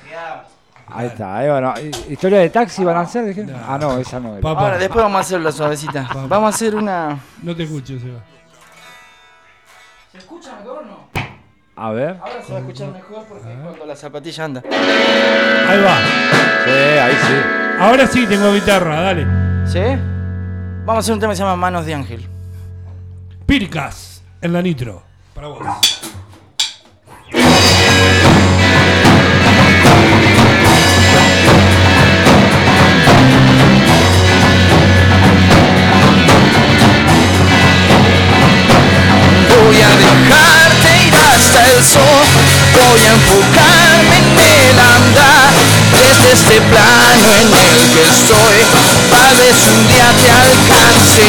Ahí 0.91 1.07
está, 1.07 1.45
eh, 1.45 1.51
bueno, 1.51 1.73
¿hi- 1.79 2.13
¿historia 2.13 2.39
de 2.39 2.49
taxi 2.49 2.83
van 2.83 2.97
a 2.97 3.01
hacer? 3.01 3.25
dijeron? 3.25 3.55
Ah, 3.67 3.77
no, 3.79 3.97
esa 3.97 4.19
no 4.19 4.33
era. 4.33 4.41
Papá. 4.41 4.61
Ahora, 4.61 4.77
después 4.77 5.03
vamos 5.03 5.17
a 5.17 5.21
hacer 5.21 5.39
la 5.41 5.51
suavecita. 5.51 6.07
Vamos 6.27 6.47
a 6.47 6.55
hacer 6.55 6.75
una. 6.75 7.19
No 7.43 7.55
te 7.55 7.63
escucho, 7.63 7.99
Seba. 7.99 8.19
¿Se 10.11 10.17
escucha 10.17 10.55
mejor 10.59 10.79
o 10.79 10.85
no? 10.85 11.09
A 11.75 11.91
ver. 11.91 12.17
Ahora 12.21 12.41
se 12.43 12.51
va 12.51 12.57
a 12.57 12.61
escuchar 12.61 12.91
mejor 12.91 13.23
porque 13.29 13.53
es 13.53 13.59
cuando 13.59 13.85
la 13.85 13.95
zapatilla 13.95 14.43
anda. 14.45 14.63
Ahí 14.65 15.81
va. 15.81 15.97
Sí, 16.65 16.71
ahí 16.99 17.13
sí. 17.13 17.33
Ahora 17.79 18.07
sí 18.07 18.25
tengo 18.27 18.53
guitarra, 18.53 19.01
dale. 19.01 19.25
¿Sí? 19.65 19.79
Vamos 20.85 20.95
a 20.95 20.99
hacer 20.99 21.13
un 21.13 21.19
tema 21.19 21.31
que 21.33 21.37
se 21.37 21.43
llama 21.43 21.55
Manos 21.55 21.85
de 21.85 21.93
Ángel. 21.93 22.27
Pircas 23.45 24.21
en 24.41 24.53
la 24.53 24.61
nitro. 24.61 25.03
Para 25.33 25.47
vos. 25.47 25.98
Este 46.31 46.61
plano 46.61 47.27
en 47.41 47.47
el 47.47 47.91
que 47.91 48.03
estoy, 48.03 48.57
tal 49.09 49.35
vez 49.37 49.55
un 49.67 49.87
día 49.87 50.13
te 50.21 50.29
alcance. 50.29 51.25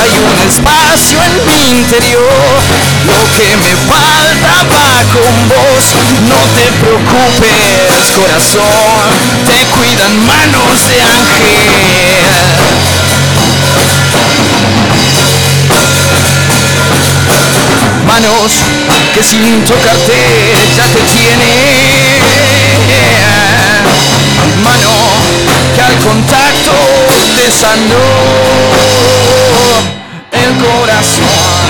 Hay 0.00 0.12
un 0.18 0.38
espacio 0.48 1.18
en 1.22 1.34
mi 1.46 1.78
interior, 1.78 2.60
lo 3.06 3.20
que 3.36 3.48
me 3.58 3.74
falta 3.86 4.52
va 4.74 4.90
con 5.12 5.34
vos. 5.48 5.84
No 6.28 6.40
te 6.56 6.66
preocupes, 6.80 8.10
corazón, 8.16 9.06
te 9.46 9.58
cuidan 9.76 10.14
manos 10.26 10.88
de 10.88 11.00
ángel. 11.02 12.07
Manos 18.20 18.52
que 19.14 19.22
sin 19.22 19.64
tocarte 19.64 20.52
ya 20.76 20.82
te 20.82 21.00
tienen. 21.12 22.22
Mano 24.64 24.90
que 25.76 25.80
al 25.80 25.96
contacto 25.98 26.72
te 27.36 27.48
sanó 27.52 28.08
el 30.32 30.56
corazón. 30.56 31.68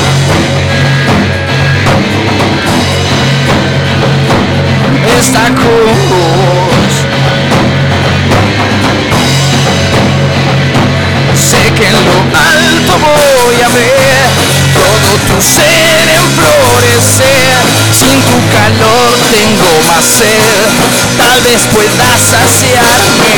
Esta 5.18 5.44
cruz 5.48 6.94
Sé 11.34 11.62
que 11.74 11.86
en 11.88 11.92
lo 11.92 12.18
alto 12.38 12.92
voy 12.98 13.60
a 13.62 13.68
ver 13.68 13.97
ser 15.42 16.08
en 16.16 16.24
florecer. 16.36 17.58
Sin 17.98 18.20
tu 18.22 18.38
calor 18.52 19.10
tengo 19.30 19.70
más 19.86 20.04
sed, 20.04 20.66
tal 21.16 21.40
vez 21.42 21.60
puedas 21.72 22.20
saciarme. 22.20 23.32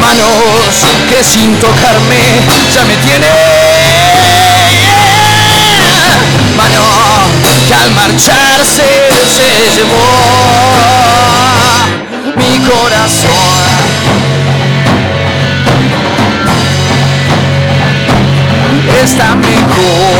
Manos 0.00 0.74
que 1.08 1.24
sin 1.24 1.56
tocarme 1.58 2.22
ya 2.74 2.84
me 2.84 2.96
tienen. 2.96 3.80
Mano 6.56 6.84
que 7.66 7.74
al 7.74 7.90
marcharse 7.92 8.88
se 9.34 9.48
llevó 9.76 10.06
mi 12.36 12.58
corazón. 12.60 14.29
Está 19.10 19.34
mejor. 19.34 20.19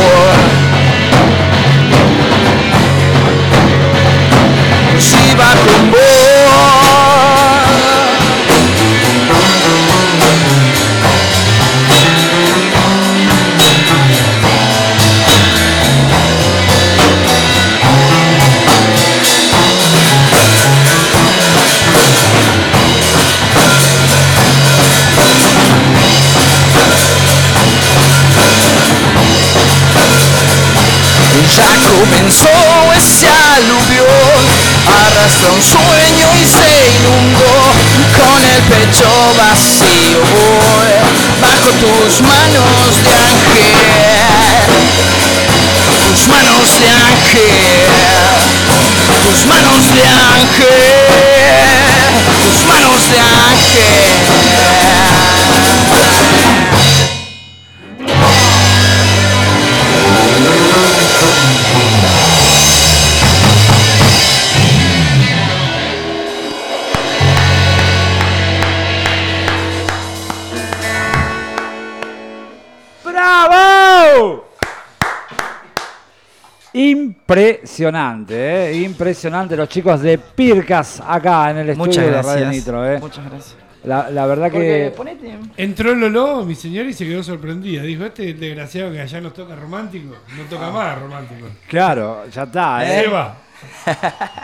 Impresionante, 77.31 78.69
¿eh? 78.71 78.81
impresionante 78.81 79.55
los 79.55 79.69
chicos 79.69 80.01
de 80.01 80.17
Pircas 80.17 81.01
acá 81.05 81.51
en 81.51 81.57
el 81.59 81.69
estudio 81.69 81.85
Muchas 81.87 82.05
de 82.05 82.11
Radio 82.11 82.23
gracias. 82.45 82.49
Nitro. 82.51 82.91
¿eh? 82.91 82.99
Muchas 82.99 83.25
gracias. 83.29 83.55
La, 83.83 84.09
la 84.11 84.25
verdad 84.25 84.49
Porque 84.51 84.91
que 84.91 84.93
ponete. 84.95 85.37
Entró 85.57 85.95
Lolo, 85.95 86.43
mi 86.45 86.55
señor, 86.55 86.85
y 86.87 86.93
se 86.93 87.05
quedó 87.05 87.23
sorprendida. 87.23 87.81
Dijo, 87.83 88.05
este 88.05 88.33
desgraciado 88.33 88.91
que 88.91 89.01
allá 89.01 89.21
nos 89.21 89.33
toca 89.33 89.55
romántico, 89.55 90.15
no 90.37 90.43
toca 90.49 90.67
Ah. 90.67 90.71
más 90.71 90.99
romántico. 90.99 91.47
Claro, 91.67 92.25
ya 92.31 92.43
está. 92.43 92.85
¿eh? 92.85 93.03
Se 93.05 93.09
va. 93.09 93.37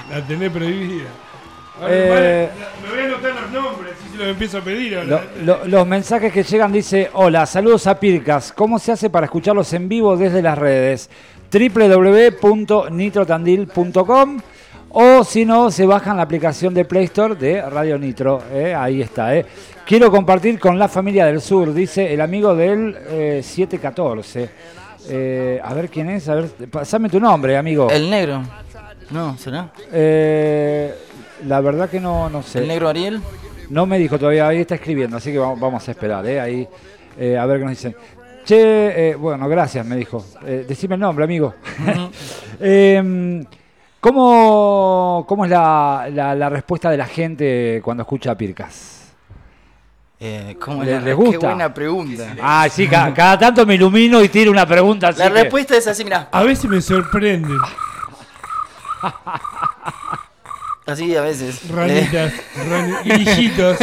La 0.09 0.25
tenés 0.25 0.49
prohibida. 0.51 1.05
Vale, 1.79 1.93
Eh, 1.95 2.09
vale, 2.09 2.49
me 2.83 2.89
voy 2.89 2.99
a 2.99 3.05
anotar 3.15 3.31
los 3.41 3.51
nombres, 3.51 3.93
así 3.99 4.11
se 4.11 4.17
los 4.17 4.27
empiezo 4.29 4.57
a 4.57 4.61
pedir 4.61 4.97
ahora. 4.97 5.23
Lo- 5.43 5.45
lo- 5.59 5.65
los 5.67 5.85
mensajes 5.87 6.33
que 6.33 6.41
llegan 6.41 6.71
dice, 6.71 7.11
hola, 7.13 7.45
saludos 7.45 7.85
a 7.85 7.99
Pircas, 7.99 8.51
¿cómo 8.51 8.79
se 8.79 8.93
hace 8.93 9.11
para 9.11 9.25
escucharlos 9.27 9.71
en 9.73 9.87
vivo 9.87 10.17
desde 10.17 10.41
las 10.41 10.57
redes? 10.57 11.07
www.nitrotandil.com 11.51 14.39
o 14.89 15.23
si 15.23 15.45
no, 15.45 15.69
se 15.69 15.85
bajan 15.85 16.17
la 16.17 16.23
aplicación 16.23 16.73
de 16.73 16.85
Play 16.85 17.03
Store 17.05 17.35
de 17.35 17.61
Radio 17.61 17.99
Nitro, 17.99 18.41
¿eh? 18.51 18.73
ahí 18.73 19.01
está. 19.01 19.35
¿eh? 19.35 19.45
Quiero 19.85 20.09
compartir 20.09 20.59
con 20.59 20.79
la 20.79 20.87
familia 20.87 21.25
del 21.25 21.41
sur, 21.41 21.73
dice 21.73 22.13
el 22.13 22.21
amigo 22.21 22.55
del 22.55 22.97
eh, 23.09 23.41
714. 23.43 24.49
Eh, 25.09 25.61
a 25.63 25.73
ver 25.73 25.89
quién 25.89 26.09
es, 26.09 26.27
a 26.27 26.35
ver, 26.35 26.49
pasame 26.69 27.09
tu 27.09 27.19
nombre, 27.19 27.57
amigo. 27.57 27.89
El 27.89 28.09
negro. 28.09 28.43
No, 29.11 29.37
¿será? 29.37 29.71
Eh, 29.91 30.93
la 31.45 31.61
verdad 31.61 31.89
que 31.89 31.99
no, 31.99 32.29
no 32.29 32.43
sé. 32.43 32.59
¿El 32.59 32.67
negro 32.67 32.89
Ariel? 32.89 33.21
No 33.69 33.85
me 33.85 33.99
dijo 33.99 34.17
todavía, 34.17 34.47
ahí 34.47 34.59
está 34.59 34.75
escribiendo, 34.75 35.17
así 35.17 35.31
que 35.31 35.37
vamos, 35.37 35.59
vamos 35.59 35.87
a 35.87 35.91
esperar, 35.91 36.25
¿eh? 36.25 36.39
Ahí, 36.39 36.67
eh, 37.17 37.37
a 37.37 37.45
ver 37.45 37.59
qué 37.59 37.65
nos 37.65 37.71
dicen. 37.71 37.95
Che, 38.47 39.09
eh, 39.09 39.15
bueno, 39.15 39.49
gracias, 39.49 39.85
me 39.85 39.97
dijo. 39.97 40.23
Eh, 40.45 40.65
decime 40.65 40.95
el 40.95 41.01
nombre, 41.01 41.25
amigo. 41.25 41.53
Em, 42.61 43.45
¿cómo, 43.99 45.25
cómo 45.27 45.43
es 45.43 45.51
la, 45.51 46.07
la- 46.13 46.33
la 46.33 46.49
respuesta 46.49 46.89
de 46.89 46.95
la 46.97 47.05
gente 47.07 47.81
cuando 47.83 48.03
escucha 48.03 48.31
a 48.31 48.35
Pircas? 48.37 49.11
Eh, 50.19 50.55
¿Cómo 50.61 50.81
¿Le- 50.83 50.93
la- 50.93 51.01
le 51.01 51.13
gusta? 51.13 51.31
Qué 51.39 51.45
buena 51.45 51.73
pregunta. 51.73 52.35
Ah, 52.41 52.67
sí, 52.71 52.87
ca- 52.87 53.13
cada, 53.13 53.37
tanto 53.37 53.65
me 53.65 53.75
ilumino 53.75 54.23
y 54.23 54.29
tiro 54.29 54.49
una 54.49 54.65
pregunta 54.65 55.09
así 55.09 55.19
La 55.19 55.27
que- 55.27 55.41
respuesta 55.43 55.75
es 55.75 55.85
así, 55.85 56.05
mira. 56.05 56.29
A 56.31 56.41
veces 56.43 56.69
me 56.69 56.79
sorprende. 56.81 57.53
Así 60.85 61.13
a 61.17 61.21
veces. 61.21 61.69
Ranitas, 61.69 62.31
rani- 62.69 63.03
grillitos. 63.03 63.77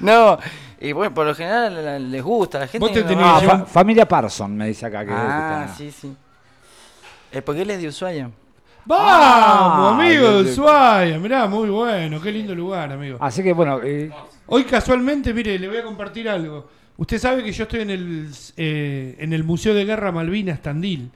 no, 0.00 0.38
y 0.80 0.92
bueno, 0.92 1.12
por 1.14 1.26
lo 1.26 1.34
general 1.34 2.10
les 2.10 2.22
gusta. 2.22 2.58
La 2.60 2.66
gente 2.66 2.78
Vos 2.86 2.92
te 2.92 3.00
no- 3.02 3.06
tenés 3.08 3.24
Ah, 3.26 3.40
yo- 3.42 3.48
fa- 3.48 3.66
familia 3.66 4.06
Parson, 4.06 4.56
me 4.56 4.68
dice 4.68 4.86
acá. 4.86 5.04
Que 5.04 5.12
Ah, 5.12 5.64
que 5.66 5.70
está- 5.70 5.76
sí, 5.76 5.90
sí. 6.08 6.16
Eh, 7.32 7.42
porque 7.42 7.62
él 7.62 7.70
es 7.70 7.80
de 7.82 7.88
Ushuaia. 7.88 8.30
Vamos, 8.84 9.06
Ah, 9.06 9.90
amigo 9.94 10.42
de- 10.42 10.50
Ushuaia. 10.52 11.18
Mirá, 11.18 11.46
muy 11.46 11.68
bueno. 11.68 12.20
Qué 12.20 12.32
lindo 12.32 12.54
lugar, 12.54 12.90
amigo. 12.92 13.18
Así 13.20 13.42
que 13.42 13.52
bueno, 13.52 13.80
eh, 13.82 14.10
Hoy 14.50 14.64
casualmente, 14.64 15.34
mire, 15.34 15.58
le 15.58 15.68
voy 15.68 15.76
a 15.76 15.82
compartir 15.82 16.26
algo. 16.26 16.66
Usted 16.96 17.18
sabe 17.18 17.44
que 17.44 17.52
yo 17.52 17.64
estoy 17.64 17.80
en 17.82 17.90
el, 17.90 18.30
eh, 18.56 19.14
en 19.18 19.34
el 19.34 19.44
Museo 19.44 19.74
de 19.74 19.84
Guerra 19.84 20.10
Malvinas 20.10 20.62
Tandil. 20.62 21.10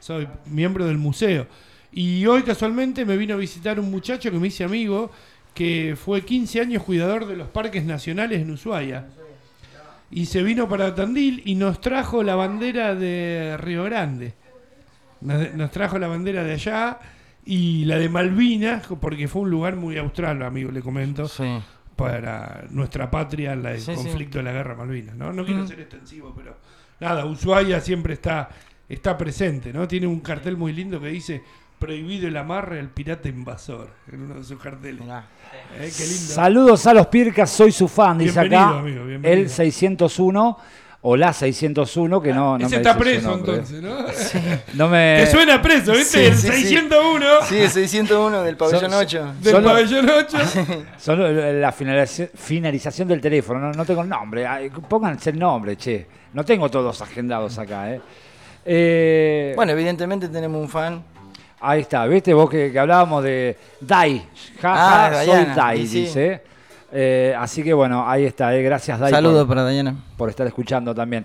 Soy 0.00 0.26
miembro 0.46 0.86
del 0.86 0.96
museo. 0.96 1.46
Y 1.92 2.24
hoy 2.24 2.42
casualmente 2.44 3.04
me 3.04 3.18
vino 3.18 3.34
a 3.34 3.36
visitar 3.36 3.78
un 3.78 3.90
muchacho 3.90 4.30
que 4.30 4.38
me 4.38 4.46
hice 4.48 4.64
amigo, 4.64 5.10
que 5.58 5.96
fue 5.96 6.24
15 6.24 6.60
años 6.60 6.84
cuidador 6.84 7.26
de 7.26 7.34
los 7.34 7.48
parques 7.48 7.84
nacionales 7.84 8.40
en 8.40 8.50
Ushuaia. 8.52 9.08
Y 10.08 10.26
se 10.26 10.44
vino 10.44 10.68
para 10.68 10.94
Tandil 10.94 11.42
y 11.44 11.56
nos 11.56 11.80
trajo 11.80 12.22
la 12.22 12.36
bandera 12.36 12.94
de 12.94 13.56
Río 13.58 13.82
Grande. 13.82 14.34
Nos, 15.20 15.52
nos 15.54 15.70
trajo 15.72 15.98
la 15.98 16.06
bandera 16.06 16.44
de 16.44 16.52
allá 16.52 17.00
y 17.44 17.84
la 17.86 17.98
de 17.98 18.08
Malvinas, 18.08 18.86
porque 19.00 19.26
fue 19.26 19.42
un 19.42 19.50
lugar 19.50 19.74
muy 19.74 19.98
austral, 19.98 20.42
amigo, 20.44 20.70
le 20.70 20.80
comento 20.80 21.26
Sí. 21.26 21.58
para 21.96 22.64
nuestra 22.70 23.10
patria 23.10 23.56
la- 23.56 23.72
el 23.72 23.80
Sí, 23.80 23.96
sí. 23.96 24.02
conflicto 24.04 24.38
de 24.38 24.44
la 24.44 24.52
guerra 24.52 24.76
Malvinas, 24.76 25.16
¿no? 25.16 25.32
No 25.32 25.44
quiero 25.44 25.64
Mm. 25.64 25.66
ser 25.68 25.80
extensivo, 25.80 26.32
pero 26.36 26.56
nada, 27.00 27.24
Ushuaia 27.26 27.80
siempre 27.80 28.14
está, 28.14 28.48
está 28.88 29.18
presente, 29.18 29.72
¿no? 29.72 29.88
Tiene 29.88 30.06
un 30.06 30.20
cartel 30.20 30.56
muy 30.56 30.72
lindo 30.72 31.00
que 31.00 31.08
dice 31.08 31.42
prohibido 31.78 32.28
el 32.28 32.36
amarre 32.36 32.80
al 32.80 32.88
pirata 32.88 33.28
invasor 33.28 33.90
en 34.12 34.22
uno 34.22 34.34
de 34.36 34.44
sus 34.44 34.60
carteles. 34.60 35.02
Eh, 35.02 35.92
qué 35.96 36.04
lindo. 36.06 36.32
Saludos 36.34 36.86
a 36.86 36.94
los 36.94 37.06
Pircas, 37.06 37.50
soy 37.50 37.72
su 37.72 37.86
fan, 37.88 38.18
dice 38.18 38.32
Bienvenido, 38.40 38.60
acá. 38.68 38.78
amigo, 38.80 39.04
bienvenido. 39.04 39.42
el 39.42 39.48
601 39.48 40.58
o 41.00 41.16
la 41.16 41.32
601, 41.32 42.20
que 42.20 42.32
no, 42.32 42.58
no 42.58 42.66
Ese 42.66 42.74
me 42.76 42.82
está 42.82 42.98
preso 42.98 43.30
nombre. 43.30 43.52
entonces, 43.52 43.80
¿no? 43.80 43.96
No 44.74 44.88
me... 44.88 45.18
Te 45.24 45.30
suena 45.30 45.62
preso, 45.62 45.92
¿viste? 45.92 46.18
Sí, 46.18 46.24
el 46.26 46.34
sí, 46.36 46.46
sí. 46.48 46.52
601 46.74 47.26
Sí, 47.48 47.56
el 47.58 47.70
601 47.70 48.42
del 48.42 48.56
pabellón 48.56 48.80
Son- 48.90 48.94
8. 48.94 49.34
del 49.40 49.62
pabellón 49.62 50.10
8. 50.10 50.38
Solo 50.98 51.52
la 51.52 51.70
finalización, 51.70 52.30
finalización 52.34 53.06
del 53.08 53.20
teléfono, 53.20 53.60
no, 53.60 53.72
no 53.72 53.84
tengo 53.84 54.02
el 54.02 54.08
nombre. 54.08 54.70
Pónganse 54.88 55.30
el 55.30 55.38
nombre, 55.38 55.76
che. 55.76 56.06
No 56.34 56.44
tengo 56.44 56.68
todos 56.68 57.00
agendados 57.00 57.56
acá, 57.58 57.94
¿eh? 57.94 58.00
Eh, 58.64 59.52
Bueno, 59.54 59.72
evidentemente 59.72 60.28
tenemos 60.28 60.60
un 60.60 60.68
fan. 60.68 61.02
Ahí 61.60 61.80
está, 61.80 62.06
¿viste? 62.06 62.32
Vos 62.34 62.48
que, 62.48 62.70
que 62.70 62.78
hablábamos 62.78 63.22
de 63.24 63.56
Dai. 63.80 64.24
Ja, 64.60 64.74
ja, 64.74 65.06
Ah, 65.06 65.08
soy 65.24 65.26
Dayana, 65.26 65.54
Dai, 65.54 65.86
sí. 65.86 66.00
dice. 66.02 66.42
Eh, 66.92 67.34
así 67.38 67.62
que 67.62 67.72
bueno, 67.74 68.08
ahí 68.08 68.24
está. 68.24 68.54
eh, 68.54 68.62
Gracias, 68.62 68.98
Dai, 68.98 69.10
Saludos 69.10 69.46
para 69.48 69.62
Dayana. 69.62 69.94
por 70.16 70.28
estar 70.30 70.46
escuchando 70.46 70.94
también. 70.94 71.24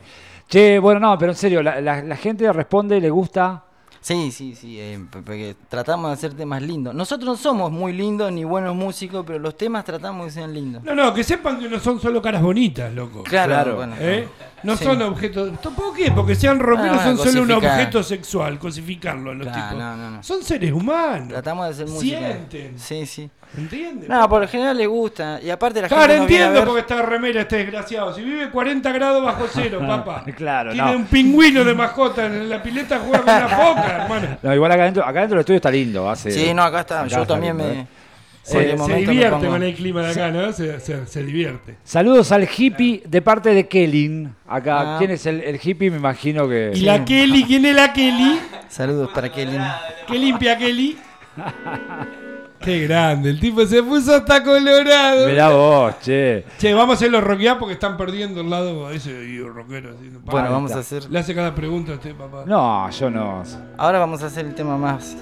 Che, 0.49 0.79
bueno, 0.79 0.99
no, 0.99 1.17
pero 1.17 1.31
en 1.31 1.37
serio, 1.37 1.61
la, 1.63 1.79
la- 1.81 2.01
la 2.01 2.15
gente 2.17 2.51
responde, 2.51 2.99
le 2.99 3.09
gusta. 3.09 3.63
Sí, 4.03 4.33
sí, 4.33 4.53
sí, 4.53 4.77
eh, 4.81 4.99
porque 5.09 5.55
tratamos 5.69 6.09
de 6.09 6.13
hacer 6.15 6.33
temas 6.33 6.61
lindos. 6.61 6.93
Nosotros 6.93 7.25
no 7.25 7.37
somos 7.37 7.71
muy 7.71 7.93
lindos 7.93 8.33
ni 8.33 8.43
buenos 8.43 8.75
músicos, 8.75 9.23
pero 9.25 9.39
los 9.39 9.55
temas 9.55 9.85
tratamos 9.85 10.25
de 10.25 10.41
ser 10.41 10.49
lindos. 10.49 10.83
No, 10.83 10.93
no, 10.93 11.13
que 11.13 11.23
sepan 11.23 11.57
que 11.57 11.69
no 11.69 11.79
son 11.79 12.01
solo 12.01 12.21
caras 12.21 12.41
bonitas, 12.41 12.93
loco. 12.93 13.23
Claro, 13.23 13.53
Claro. 13.53 13.75
bueno. 13.77 13.95
¿Eh? 13.99 14.27
No 14.63 14.75
Sí. 14.75 14.83
son 14.83 15.01
objetos. 15.03 15.57
¿Por 15.59 15.93
qué? 15.95 16.11
Porque 16.11 16.35
sean 16.35 16.59
rockeros 16.59 16.97
Ah, 16.99 17.15
son 17.15 17.17
solo 17.17 17.43
un 17.43 17.51
objeto 17.53 18.03
sexual, 18.03 18.59
cosificarlo 18.59 19.31
a 19.31 19.35
los 19.35 19.47
Claro, 19.47 19.61
tipos. 19.69 19.79
no, 19.79 19.95
no, 19.95 20.11
no. 20.11 20.23
Son 20.23 20.43
seres 20.43 20.73
humanos. 20.73 21.29
Tratamos 21.29 21.65
de 21.65 21.71
hacer 21.71 21.87
música. 21.87 22.17
Sienten. 22.19 22.79
Sí, 22.79 23.05
sí. 23.05 23.29
¿Entiendes? 23.55 24.09
No, 24.09 24.27
por 24.27 24.41
lo 24.41 24.47
general 24.47 24.75
le 24.77 24.87
gusta. 24.87 25.39
Y 25.41 25.49
aparte 25.49 25.81
la 25.81 25.87
Claro, 25.87 26.03
gente 26.03 26.19
a 26.19 26.21
entiendo 26.23 26.53
ver- 26.53 26.65
porque 26.65 26.81
está 26.81 27.01
remera 27.03 27.41
este 27.41 27.57
desgraciado. 27.57 28.13
Si 28.13 28.21
vive 28.23 28.49
40 28.49 28.91
grados 28.91 29.23
bajo 29.23 29.45
cero, 29.53 29.79
papá. 29.87 30.23
Claro, 30.35 30.71
Tiene 30.71 30.91
no. 30.91 30.97
un 30.97 31.05
pingüino 31.05 31.63
de 31.63 31.73
mascota 31.75 32.25
en 32.25 32.49
la 32.49 32.61
pileta, 32.63 32.99
juega 32.99 33.19
con 33.23 33.35
una 33.35 33.47
foca, 33.49 33.97
hermano. 34.03 34.37
No, 34.41 34.55
igual 34.55 34.71
acá 34.71 34.83
dentro, 34.85 35.03
acá 35.05 35.19
dentro 35.19 35.35
del 35.35 35.41
estudio 35.41 35.57
está 35.57 35.69
lindo. 35.71 36.09
Hace, 36.09 36.31
Sí, 36.31 36.53
no, 36.53 36.63
acá 36.63 36.79
está. 36.81 36.99
acá 37.01 37.07
Yo 37.09 37.21
está 37.21 37.33
también 37.35 37.57
lindo, 37.57 37.73
me. 37.73 37.79
¿eh? 37.81 37.87
Se, 38.41 38.77
se 38.77 38.95
divierte 38.95 39.29
pongo- 39.37 39.51
con 39.51 39.63
el 39.63 39.73
clima 39.73 40.01
de 40.01 40.11
acá, 40.11 40.29
¿no? 40.29 40.51
Se, 40.51 40.79
se- 40.81 41.05
se 41.07 41.23
divierte. 41.23 41.77
Saludos 41.85 42.29
al 42.33 42.45
hippie 42.57 43.01
de 43.05 43.21
parte 43.21 43.53
de 43.53 43.67
Kellin. 43.69 44.35
Acá, 44.47 44.95
Ah. 44.95 44.95
¿quién 44.97 45.11
es 45.11 45.25
el, 45.27 45.39
el 45.41 45.59
hippie? 45.63 45.89
Me 45.91 45.95
imagino 45.97 46.49
que. 46.49 46.71
¿Y 46.75 46.81
la 46.81 47.05
Kelly? 47.05 47.45
¿Quién 47.45 47.63
es 47.65 47.75
la 47.75 47.93
Kelly? 47.93 48.39
Saludos 48.67 49.11
para 49.13 49.31
Kelly. 49.31 49.57
¿Qué 50.07 50.19
limpia 50.19 50.57
Kelly? 50.57 50.97
Qué 52.63 52.87
grande, 52.87 53.29
el 53.29 53.39
tipo 53.39 53.65
se 53.65 53.83
puso 53.83 54.15
hasta 54.15 54.41
colorado. 54.43 55.27
Mirá 55.27 55.49
vos, 55.49 55.95
che. 56.01 56.45
Che, 56.57 56.73
vamos 56.73 56.93
a 56.93 56.95
hacerlo 56.95 57.19
rockear 57.21 57.59
porque 57.59 57.73
están 57.73 57.97
perdiendo 57.97 58.41
el 58.41 58.49
lado 58.49 58.89
ese 58.89 59.11
y 59.11 59.39
rockero. 59.41 59.89
así, 59.91 60.09
no, 60.09 60.19
Bueno, 60.21 60.49
vamos 60.51 60.71
está. 60.71 60.77
a 60.77 60.81
hacer. 60.81 61.11
Le 61.11 61.19
hace 61.19 61.35
cada 61.35 61.53
pregunta 61.53 61.91
a 61.91 61.95
usted, 61.95 62.15
papá. 62.15 62.43
No, 62.45 62.89
yo 62.89 63.09
no. 63.09 63.43
Ahora 63.77 63.99
vamos 63.99 64.23
a 64.23 64.27
hacer 64.27 64.45
el 64.45 64.55
tema 64.55 64.77
más. 64.77 65.17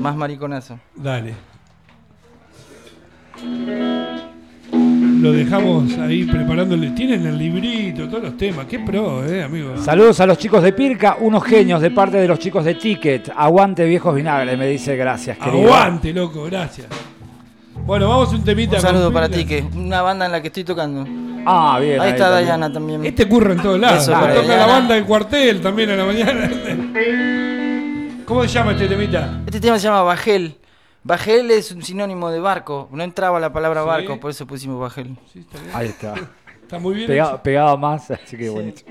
Más 0.00 0.14
mariconazo. 0.14 0.78
Dale. 0.94 1.34
Lo 5.20 5.32
dejamos 5.32 5.96
ahí 5.98 6.24
preparándole. 6.24 6.90
Tienen 6.90 7.26
el 7.26 7.38
librito, 7.38 8.08
todos 8.08 8.24
los 8.24 8.36
temas. 8.36 8.66
Qué 8.66 8.78
pro, 8.80 9.24
eh, 9.26 9.42
amigo. 9.42 9.76
Saludos 9.78 10.20
a 10.20 10.26
los 10.26 10.38
chicos 10.38 10.62
de 10.62 10.72
Pirca, 10.72 11.16
unos 11.20 11.44
genios 11.44 11.80
de 11.80 11.90
parte 11.90 12.16
de 12.16 12.28
los 12.28 12.38
chicos 12.38 12.64
de 12.64 12.74
Ticket. 12.74 13.32
Aguante 13.34 13.84
viejos 13.84 14.14
vinagres, 14.14 14.58
me 14.58 14.66
dice 14.66 14.96
gracias, 14.96 15.38
querido. 15.38 15.64
Aguante, 15.64 16.12
loco, 16.12 16.44
gracias. 16.44 16.88
Bueno, 17.86 18.08
vamos 18.08 18.32
a 18.32 18.36
un 18.36 18.44
temita. 18.44 18.76
Un 18.76 18.82
saludo 18.82 19.12
para 19.12 19.28
Pirca. 19.28 19.42
ti, 19.42 19.46
que 19.46 19.58
es 19.58 19.64
una 19.74 20.02
banda 20.02 20.26
en 20.26 20.32
la 20.32 20.40
que 20.40 20.48
estoy 20.48 20.64
tocando. 20.64 21.06
Ah, 21.46 21.78
bien. 21.80 22.00
Ahí 22.00 22.10
está 22.10 22.24
también. 22.24 22.44
Dayana 22.46 22.72
también. 22.72 23.04
Este 23.04 23.28
curra 23.28 23.52
en 23.52 23.62
todos 23.62 23.78
lados. 23.78 24.06
Toca 24.06 24.56
la 24.56 24.66
banda 24.66 24.94
del 24.94 25.04
cuartel 25.04 25.60
también 25.60 25.90
a 25.90 25.96
la 25.96 26.04
mañana. 26.04 26.50
¿Cómo 28.24 28.42
se 28.42 28.48
llama 28.48 28.72
este 28.72 28.88
temita? 28.88 29.40
Este 29.46 29.60
tema 29.60 29.78
se 29.78 29.86
llama 29.86 30.02
Bajel. 30.02 30.54
Bajel 31.04 31.50
es 31.50 31.70
un 31.70 31.82
sinónimo 31.82 32.30
de 32.30 32.40
barco. 32.40 32.88
No 32.90 33.04
entraba 33.04 33.38
la 33.38 33.52
palabra 33.52 33.82
Sí. 33.82 33.86
barco, 33.86 34.18
por 34.20 34.30
eso 34.30 34.46
pusimos 34.46 34.80
Bajel. 34.80 35.16
Sí, 35.32 35.40
está 35.40 35.60
bien. 35.60 35.70
Ahí 35.76 35.88
está. 35.88 36.14
Está 36.62 36.78
muy 36.78 36.94
bien. 36.94 37.22
Pegado 37.42 37.76
más, 37.76 38.10
así 38.10 38.36
que 38.38 38.48
bonito. 38.48 38.82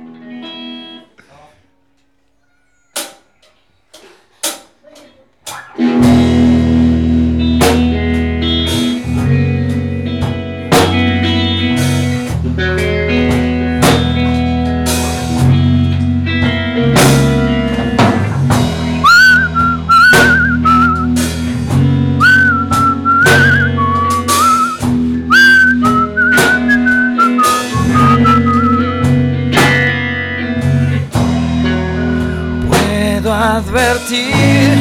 Advertir 33.57 34.77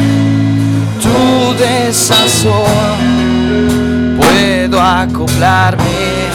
tu 1.02 1.54
desazón. 1.58 2.56
Puedo 4.18 4.80
acoplarme 4.80 6.30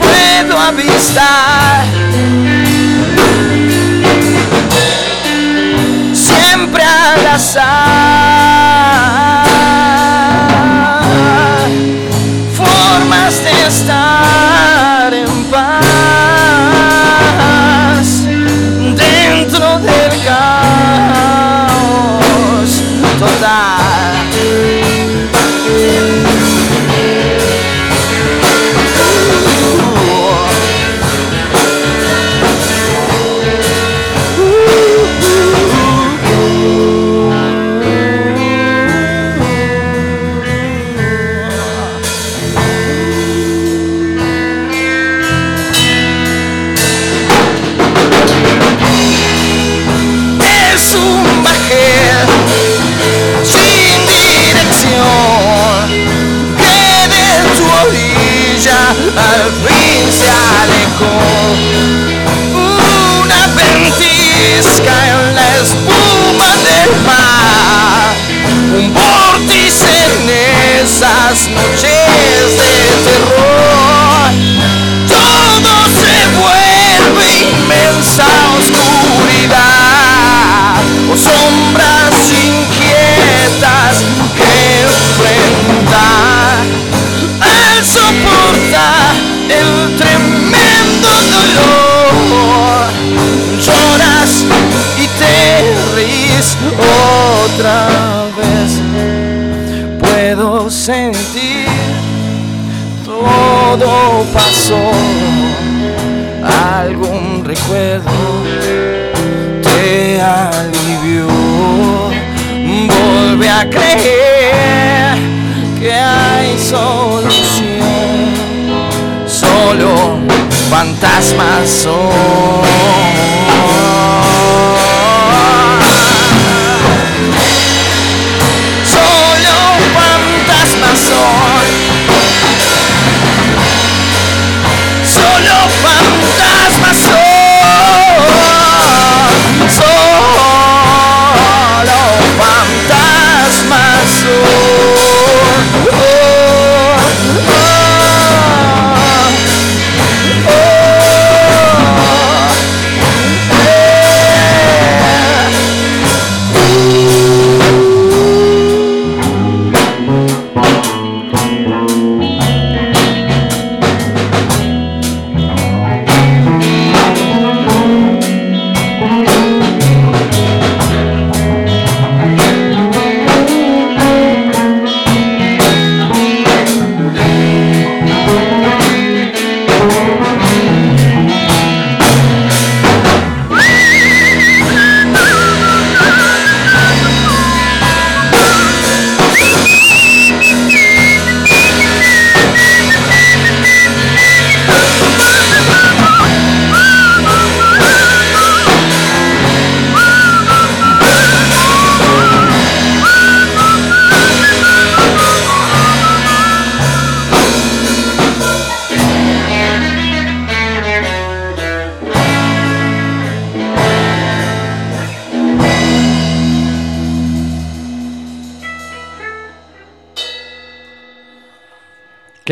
puedo 0.00 0.54
avistar. 0.58 2.07
Al 7.38 8.27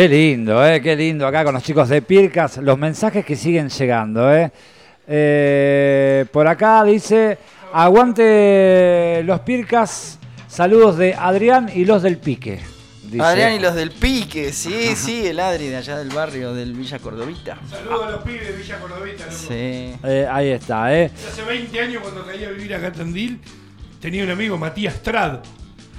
Qué 0.06 0.14
lindo, 0.14 0.64
¿eh? 0.64 0.80
Qué 0.80 0.94
lindo 0.94 1.26
acá 1.26 1.42
con 1.42 1.52
los 1.52 1.64
chicos 1.64 1.88
de 1.88 2.00
Pircas. 2.00 2.58
Los 2.58 2.78
mensajes 2.78 3.24
que 3.24 3.34
siguen 3.34 3.68
llegando, 3.68 4.32
¿eh? 4.32 4.52
Eh, 5.08 6.24
por 6.30 6.46
acá 6.46 6.84
dice, 6.84 7.38
aguante 7.72 9.22
los 9.24 9.40
Pircas. 9.40 10.20
Saludos 10.46 10.96
de 10.96 11.12
Adrián 11.14 11.68
y 11.74 11.84
los 11.84 12.04
del 12.04 12.18
Pique. 12.18 12.60
dice. 13.02 13.20
Adrián 13.20 13.54
y 13.54 13.58
los 13.58 13.74
del 13.74 13.90
Pique, 13.90 14.52
sí, 14.52 14.94
sí, 14.94 15.26
el 15.26 15.40
Adri 15.40 15.66
de 15.66 15.76
allá 15.78 15.98
del 15.98 16.10
barrio 16.10 16.54
del 16.54 16.74
Villa 16.74 17.00
Cordovita. 17.00 17.58
Saludos 17.68 18.06
a 18.06 18.10
los 18.12 18.22
pibes 18.22 18.46
de 18.46 18.52
Villa 18.58 18.78
Cordovita, 18.78 19.24
loco. 19.26 19.36
Sí. 19.36 19.92
Eh, 20.04 20.28
ahí 20.30 20.50
está, 20.50 20.96
¿eh? 20.96 21.10
Hace 21.32 21.42
20 21.42 21.80
años 21.80 22.00
cuando 22.00 22.24
caí 22.24 22.44
a 22.44 22.50
vivir 22.50 22.72
acá 22.72 22.86
en 22.86 22.92
Tandil, 22.92 23.40
tenía 24.00 24.22
un 24.22 24.30
amigo, 24.30 24.56
Matías 24.56 25.02
Trad. 25.02 25.40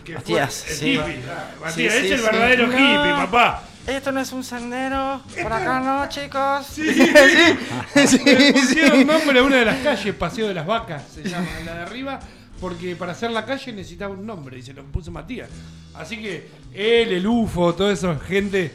Que 0.06 0.14
fue 0.14 0.22
Matías, 0.22 0.66
el 0.70 0.74
sí. 0.78 0.92
hippie. 0.94 1.20
ah, 1.30 1.50
Matías, 1.60 1.74
Sí, 1.74 1.86
es 2.06 2.12
el 2.14 2.20
sí. 2.20 2.24
verdadero 2.24 2.68
No. 2.68 2.74
hippie, 2.74 3.12
papá. 3.26 3.64
Esto 3.88 4.12
no 4.12 4.20
es 4.20 4.32
un 4.34 4.44
sendero, 4.44 5.22
por 5.42 5.54
acá 5.54 5.80
no, 5.80 6.10
chicos. 6.10 6.66
Sí, 6.76 8.08
sí, 8.08 8.20
Le 8.26 8.54
sí. 8.54 8.54
pusieron 8.54 9.08
nombre 9.08 9.40
a 9.40 9.44
una 9.44 9.56
de 9.58 9.66
las 9.66 9.78
calles, 9.78 10.14
Paseo 10.16 10.48
de 10.50 10.54
las 10.54 10.66
Vacas, 10.68 11.04
se 11.14 11.24
llama 11.24 11.48
la 11.66 11.74
de 11.76 11.82
arriba, 11.84 12.20
porque 12.60 12.96
para 12.98 13.14
hacer 13.14 13.32
la 13.32 13.46
calle 13.46 13.72
necesitaba 13.72 14.14
un 14.14 14.26
nombre 14.26 14.60
y 14.60 14.62
se 14.62 14.74
lo 14.74 14.84
puso 14.84 15.10
Matías. 15.12 15.50
Así 15.96 16.18
que 16.18 16.50
él, 16.74 17.14
el 17.14 17.26
UFO, 17.26 17.74
toda 17.74 17.94
esa 17.94 18.20
gente, 18.20 18.72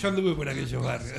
yo 0.00 0.08
anduve 0.08 0.34
por 0.34 0.48
aquellos 0.48 0.82
barrios. 0.82 1.12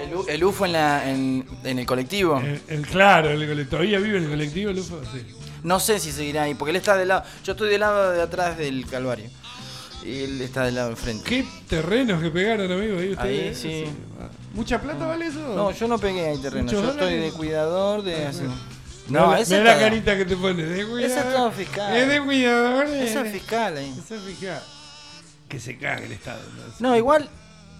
El, 0.00 0.14
U- 0.14 0.24
el 0.28 0.44
UFO 0.44 0.64
en, 0.66 0.72
la, 0.72 1.10
en, 1.10 1.44
en 1.64 1.78
el 1.80 1.86
colectivo. 1.86 2.38
El, 2.38 2.60
el- 2.68 2.86
claro, 2.86 3.30
el, 3.30 3.68
todavía 3.68 3.98
vive 3.98 4.18
en 4.18 4.24
el 4.24 4.30
colectivo 4.30 4.70
el 4.70 4.78
UFO, 4.78 5.00
sí. 5.12 5.26
No 5.64 5.80
sé 5.80 5.98
si 5.98 6.12
seguirá 6.12 6.42
ahí, 6.44 6.54
porque 6.54 6.70
él 6.70 6.76
está 6.76 6.96
del 6.96 7.08
lado. 7.08 7.24
Yo 7.42 7.52
estoy 7.52 7.70
del 7.70 7.80
lado 7.80 8.12
de 8.12 8.22
atrás 8.22 8.56
del 8.56 8.86
Calvario. 8.86 9.28
Y 10.04 10.22
él 10.24 10.40
está 10.42 10.64
del 10.64 10.74
lado 10.74 10.88
del 10.88 10.96
frente. 10.98 11.24
¿Qué 11.24 11.46
terrenos 11.68 12.22
que 12.22 12.30
pegaron, 12.30 12.70
amigo? 12.70 12.98
Ahí, 12.98 13.12
ustedes, 13.12 13.64
Ahí, 13.64 13.84
sí. 13.84 13.90
¿Mucha 14.52 14.80
plata 14.80 15.06
vale 15.06 15.26
eso? 15.26 15.40
No, 15.54 15.70
yo 15.70 15.88
no 15.88 15.98
pegué 15.98 16.28
ahí 16.28 16.38
terreno. 16.38 16.64
Muchos 16.64 16.82
Yo 16.82 16.90
estoy 16.90 17.16
de 17.16 17.30
cuidador 17.32 18.02
de 18.02 18.26
así. 18.26 18.42
No, 19.08 19.20
No, 19.26 19.32
la, 19.32 19.40
ese 19.40 19.58
mirá 19.58 19.74
la 19.74 19.80
carita 19.80 20.16
que 20.16 20.24
te 20.26 20.36
pone. 20.36 20.62
De. 20.62 20.80
Ese 21.04 21.18
es 21.20 21.32
todo 21.32 21.50
fiscal. 21.50 21.96
Es 21.96 22.08
de 22.08 22.20
cuidador. 22.22 22.86
Eh. 22.88 23.04
es 23.04 23.32
fiscal 23.32 23.76
ahí. 23.76 23.94
Ese 23.98 24.16
es 24.16 24.22
fiscal. 24.22 24.62
Que 25.48 25.58
se 25.60 25.78
cague 25.78 26.06
el 26.06 26.12
Estado. 26.12 26.40
entonces. 26.50 26.80
No, 26.80 26.96
igual. 26.96 27.28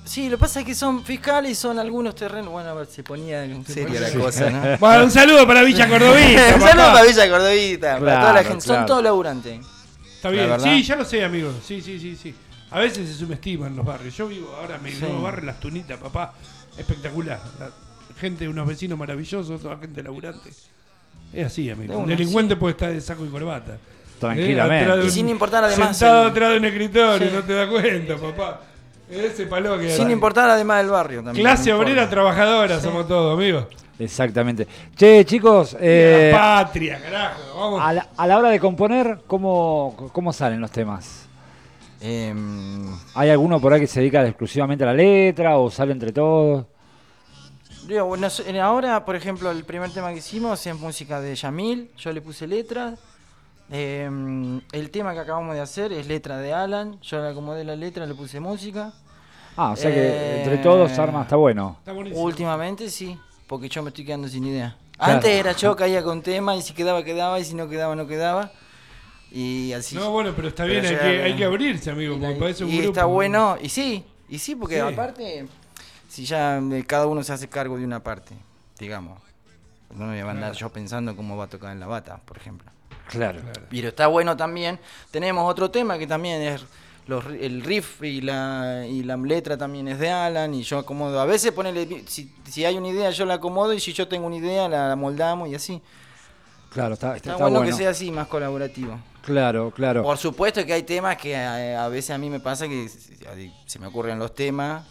Sí, 0.04 0.28
lo 0.28 0.36
que 0.36 0.40
pasa 0.40 0.60
es 0.60 0.66
que 0.66 0.74
son 0.74 1.02
fiscales 1.02 1.52
y 1.52 1.54
son 1.54 1.78
algunos 1.78 2.14
terrenos. 2.14 2.50
Bueno, 2.50 2.70
a 2.70 2.74
ver, 2.74 2.86
se 2.86 3.02
ponía 3.02 3.44
en 3.44 3.64
serio 3.64 3.98
la 4.00 4.10
cosa, 4.12 4.50
¿no? 4.50 4.78
Bueno, 4.78 5.04
un 5.04 5.10
saludo 5.10 5.46
para 5.46 5.62
Villa 5.62 5.88
Cordovita. 5.88 6.46
Un 6.54 6.60
papá. 6.60 6.68
saludo 6.68 6.92
para 6.92 7.02
Villa 7.04 7.30
Cordovita, 7.30 7.98
para 7.98 8.20
toda 8.20 8.32
la 8.34 8.44
gente. 8.44 8.64
claro. 8.64 8.80
Son 8.80 8.86
todos 8.86 9.02
laburantes. 9.02 9.60
Está 10.24 10.30
bien. 10.30 10.48
Verdad. 10.48 10.64
Sí, 10.64 10.82
ya 10.82 10.96
lo 10.96 11.04
sé, 11.04 11.22
amigo. 11.22 11.52
Sí, 11.62 11.82
sí, 11.82 11.98
sí, 12.00 12.16
sí. 12.16 12.34
A 12.70 12.78
veces 12.80 13.06
se 13.08 13.14
subestiman 13.14 13.76
los 13.76 13.84
barrios. 13.84 14.16
Yo 14.16 14.26
vivo 14.26 14.56
ahora 14.58 14.76
en 14.76 14.82
mi 14.82 14.90
Sí. 14.90 15.00
nuevo 15.02 15.20
barrio, 15.20 15.44
Las 15.44 15.60
Tunitas, 15.60 15.98
papá. 16.00 16.32
Espectacular. 16.78 17.40
La 17.60 17.70
gente, 18.18 18.48
unos 18.48 18.66
vecinos 18.66 18.98
maravillosos, 18.98 19.60
toda 19.60 19.76
gente 19.76 20.02
laburante. 20.02 20.48
Es 21.32 21.46
así, 21.46 21.68
amigo. 21.68 21.98
Un 21.98 22.06
delincuente 22.08 22.56
puede 22.56 22.72
estar 22.72 22.90
de 22.90 23.02
saco 23.02 23.26
y 23.26 23.28
corbata. 23.28 23.76
Tranquilamente. 24.18 24.90
Eh, 24.90 24.96
de 24.96 25.06
Y 25.06 25.10
sin 25.10 25.28
importar 25.28 25.62
además 25.62 25.94
Sentado 25.98 26.22
el- 26.22 26.30
atrás 26.30 26.50
de 26.52 26.56
un 26.56 26.64
escritorio, 26.64 27.28
Sí. 27.28 27.34
no 27.34 27.42
te 27.42 27.52
das 27.52 27.68
cuenta, 27.68 28.16
papá. 28.16 28.60
Ese 29.10 29.44
palo 29.44 29.78
que 29.78 29.90
Sin 29.90 30.10
importar 30.10 30.48
además 30.48 30.78
del 30.78 30.90
barrio 30.90 31.22
también. 31.22 31.44
Clase 31.44 31.68
no 31.68 31.76
obrera 31.78 32.08
trabajadora 32.08 32.80
somos 32.80 33.06
todos, 33.06 33.36
amigos. 33.38 33.66
Exactamente. 33.98 34.66
Che, 34.96 35.24
chicos, 35.24 35.76
eh, 35.80 36.30
la 36.32 36.64
patria, 36.64 37.00
carajo. 37.00 37.40
Vamos. 37.58 37.80
a, 37.82 37.92
la, 37.92 38.08
a 38.16 38.26
la 38.26 38.38
hora 38.38 38.50
de 38.50 38.58
componer, 38.58 39.20
¿cómo, 39.26 40.10
¿cómo 40.12 40.32
salen 40.32 40.60
los 40.60 40.70
temas? 40.70 41.26
Em, 42.00 42.86
¿Hay 43.14 43.30
alguno 43.30 43.60
por 43.60 43.72
ahí 43.72 43.80
que 43.80 43.86
se 43.86 44.00
dedica 44.00 44.26
exclusivamente 44.26 44.84
a 44.84 44.88
la 44.88 44.94
letra 44.94 45.56
o 45.58 45.70
sale 45.70 45.92
entre 45.92 46.12
todos? 46.12 46.66
digo, 47.86 48.04
bueno, 48.06 48.28
ahora, 48.62 49.04
por 49.04 49.14
ejemplo, 49.14 49.50
el 49.50 49.64
primer 49.64 49.90
tema 49.90 50.10
que 50.10 50.18
hicimos 50.18 50.66
es 50.66 50.78
música 50.78 51.20
de 51.20 51.34
Yamil. 51.34 51.90
Yo 51.96 52.12
le 52.12 52.20
puse 52.20 52.46
letra. 52.46 52.94
Em, 53.70 54.60
el 54.72 54.90
tema 54.90 55.14
que 55.14 55.20
acabamos 55.20 55.54
de 55.54 55.60
hacer 55.60 55.92
es 55.92 56.06
letra 56.06 56.38
de 56.38 56.52
Alan. 56.52 56.98
Yo 57.00 57.22
le 57.22 57.28
acomodé 57.28 57.64
la 57.64 57.76
letra, 57.76 58.06
le 58.06 58.14
puse 58.14 58.40
música. 58.40 58.92
Ah, 59.56 59.70
o 59.70 59.76
sea 59.76 59.90
que 59.90 60.00
Eh, 60.00 60.42
entre 60.42 60.58
todos 60.58 60.98
arma 60.98 61.22
está 61.22 61.36
bueno. 61.36 61.76
Está 61.78 61.92
buenísimo. 61.92 62.22
Últimamente 62.22 62.90
sí, 62.90 63.18
porque 63.46 63.68
yo 63.68 63.82
me 63.82 63.88
estoy 63.90 64.04
quedando 64.04 64.28
sin 64.28 64.44
idea. 64.46 64.76
Claro. 64.96 65.12
Antes 65.14 65.30
era 65.30 65.52
yo 65.52 65.74
caía 65.76 66.02
con 66.02 66.22
tema 66.22 66.54
y 66.56 66.62
si 66.62 66.72
quedaba, 66.72 67.02
quedaba 67.04 67.38
y 67.40 67.44
si 67.44 67.54
no 67.54 67.68
quedaba, 67.68 67.94
no 67.96 68.06
quedaba. 68.06 68.52
Y 69.30 69.72
así. 69.72 69.96
No, 69.96 70.10
bueno, 70.10 70.32
pero 70.36 70.48
está 70.48 70.64
Pero 70.64 70.80
bien, 70.80 70.94
hay 70.94 70.96
que, 71.00 71.22
hay 71.24 71.36
que 71.36 71.44
abrirse, 71.44 71.90
amigo, 71.90 72.14
y, 72.14 72.18
porque 72.18 72.32
la- 72.34 72.38
para 72.38 72.50
eso 72.50 72.64
es 72.64 72.70
un 72.70 72.74
y 72.74 72.78
grupo. 72.78 72.92
está 72.92 73.04
bueno, 73.06 73.56
y 73.60 73.68
sí, 73.68 74.04
y 74.28 74.38
sí, 74.38 74.54
porque 74.54 74.76
Sí. 74.76 74.80
aparte, 74.80 75.46
si 76.08 76.24
ya 76.24 76.60
cada 76.86 77.06
uno 77.06 77.22
se 77.24 77.32
hace 77.32 77.48
cargo 77.48 77.76
de 77.76 77.84
una 77.84 78.00
parte, 78.02 78.34
digamos. 78.78 79.20
No 79.96 80.06
me 80.06 80.20
voy 80.20 80.28
a 80.28 80.32
andar 80.32 80.52
yo 80.54 80.70
pensando 80.70 81.14
cómo 81.16 81.36
va 81.36 81.44
a 81.44 81.48
tocar 81.48 81.72
en 81.72 81.80
la 81.80 81.86
bata, 81.86 82.20
por 82.24 82.36
ejemplo. 82.36 82.70
Claro. 83.08 83.40
Pero 83.70 83.88
está 83.88 84.06
bueno 84.08 84.36
también. 84.36 84.78
Tenemos 85.10 85.48
otro 85.50 85.70
tema 85.70 85.98
que 85.98 86.06
también 86.06 86.40
es 86.42 86.64
los, 87.06 87.24
el 87.26 87.62
riff 87.62 88.02
y 88.02 88.20
la, 88.20 88.86
y 88.88 89.02
la 89.02 89.16
letra 89.16 89.56
también 89.58 89.88
es 89.88 89.98
de 89.98 90.10
Alan 90.10 90.54
y 90.54 90.62
yo 90.62 90.78
acomodo. 90.78 91.20
A 91.20 91.26
veces 91.26 91.52
ponele, 91.52 92.04
si, 92.06 92.32
si 92.48 92.64
hay 92.64 92.76
una 92.76 92.88
idea 92.88 93.10
yo 93.10 93.26
la 93.26 93.34
acomodo 93.34 93.72
y 93.74 93.80
si 93.80 93.92
yo 93.92 94.08
tengo 94.08 94.26
una 94.26 94.36
idea 94.36 94.68
la, 94.68 94.96
moldamos 94.96 95.48
y 95.48 95.54
así. 95.54 95.82
Claro, 96.70 96.94
está, 96.94 97.16
está- 97.16 97.32
Está, 97.32 97.44
bueno, 97.44 97.58
bueno. 97.58 97.70
que 97.70 97.76
sea 97.82 97.90
así, 97.90 98.10
más 98.10 98.26
colaborativo. 98.26 98.98
Claro, 99.22 99.70
claro. 99.70 100.02
Por 100.02 100.18
supuesto 100.18 100.64
que 100.66 100.72
hay 100.72 100.82
temas 100.82 101.16
que 101.16 101.32
eh, 101.32 101.76
a, 101.76 101.88
veces 101.88 102.10
a 102.10 102.18
mí 102.18 102.28
me 102.30 102.40
pasa 102.40 102.66
que 102.68 102.88
se 102.88 103.78
me 103.78 103.86
ocurren 103.86 104.18
los 104.18 104.34
temas, 104.34 104.84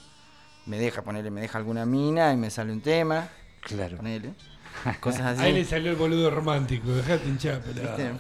me 0.66 0.78
deja 0.80 1.02
ponerle, 1.02 1.30
me 1.30 1.42
deja 1.42 1.58
alguna 1.58 1.86
mina 1.86 2.32
y 2.32 2.38
me 2.38 2.50
sale 2.50 2.72
un 2.72 2.82
tema, 2.82 3.28
Claro. 3.62 3.98
ponele. 3.98 4.34
Cosas 5.00 5.40
Ahí 5.40 5.54
le 5.54 5.66
salió 5.66 5.92
el 5.92 5.98
boludo 5.98 6.30
romántico, 6.30 6.92
dejate 6.92 7.28
hinchar. 7.28 7.62
¿viste? 7.66 8.12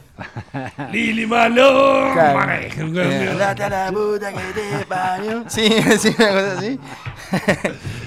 Lili 0.91 1.25
un 1.25 2.97
Eh, 2.97 3.35
la 3.37 3.91
puta 3.91 4.31
que 4.31 4.39
te 4.79 4.85
parió. 4.85 5.43
Sí, 5.49 5.67
sí, 5.99 6.15
una 6.17 6.29
cosa 6.29 6.57
así. 6.57 6.79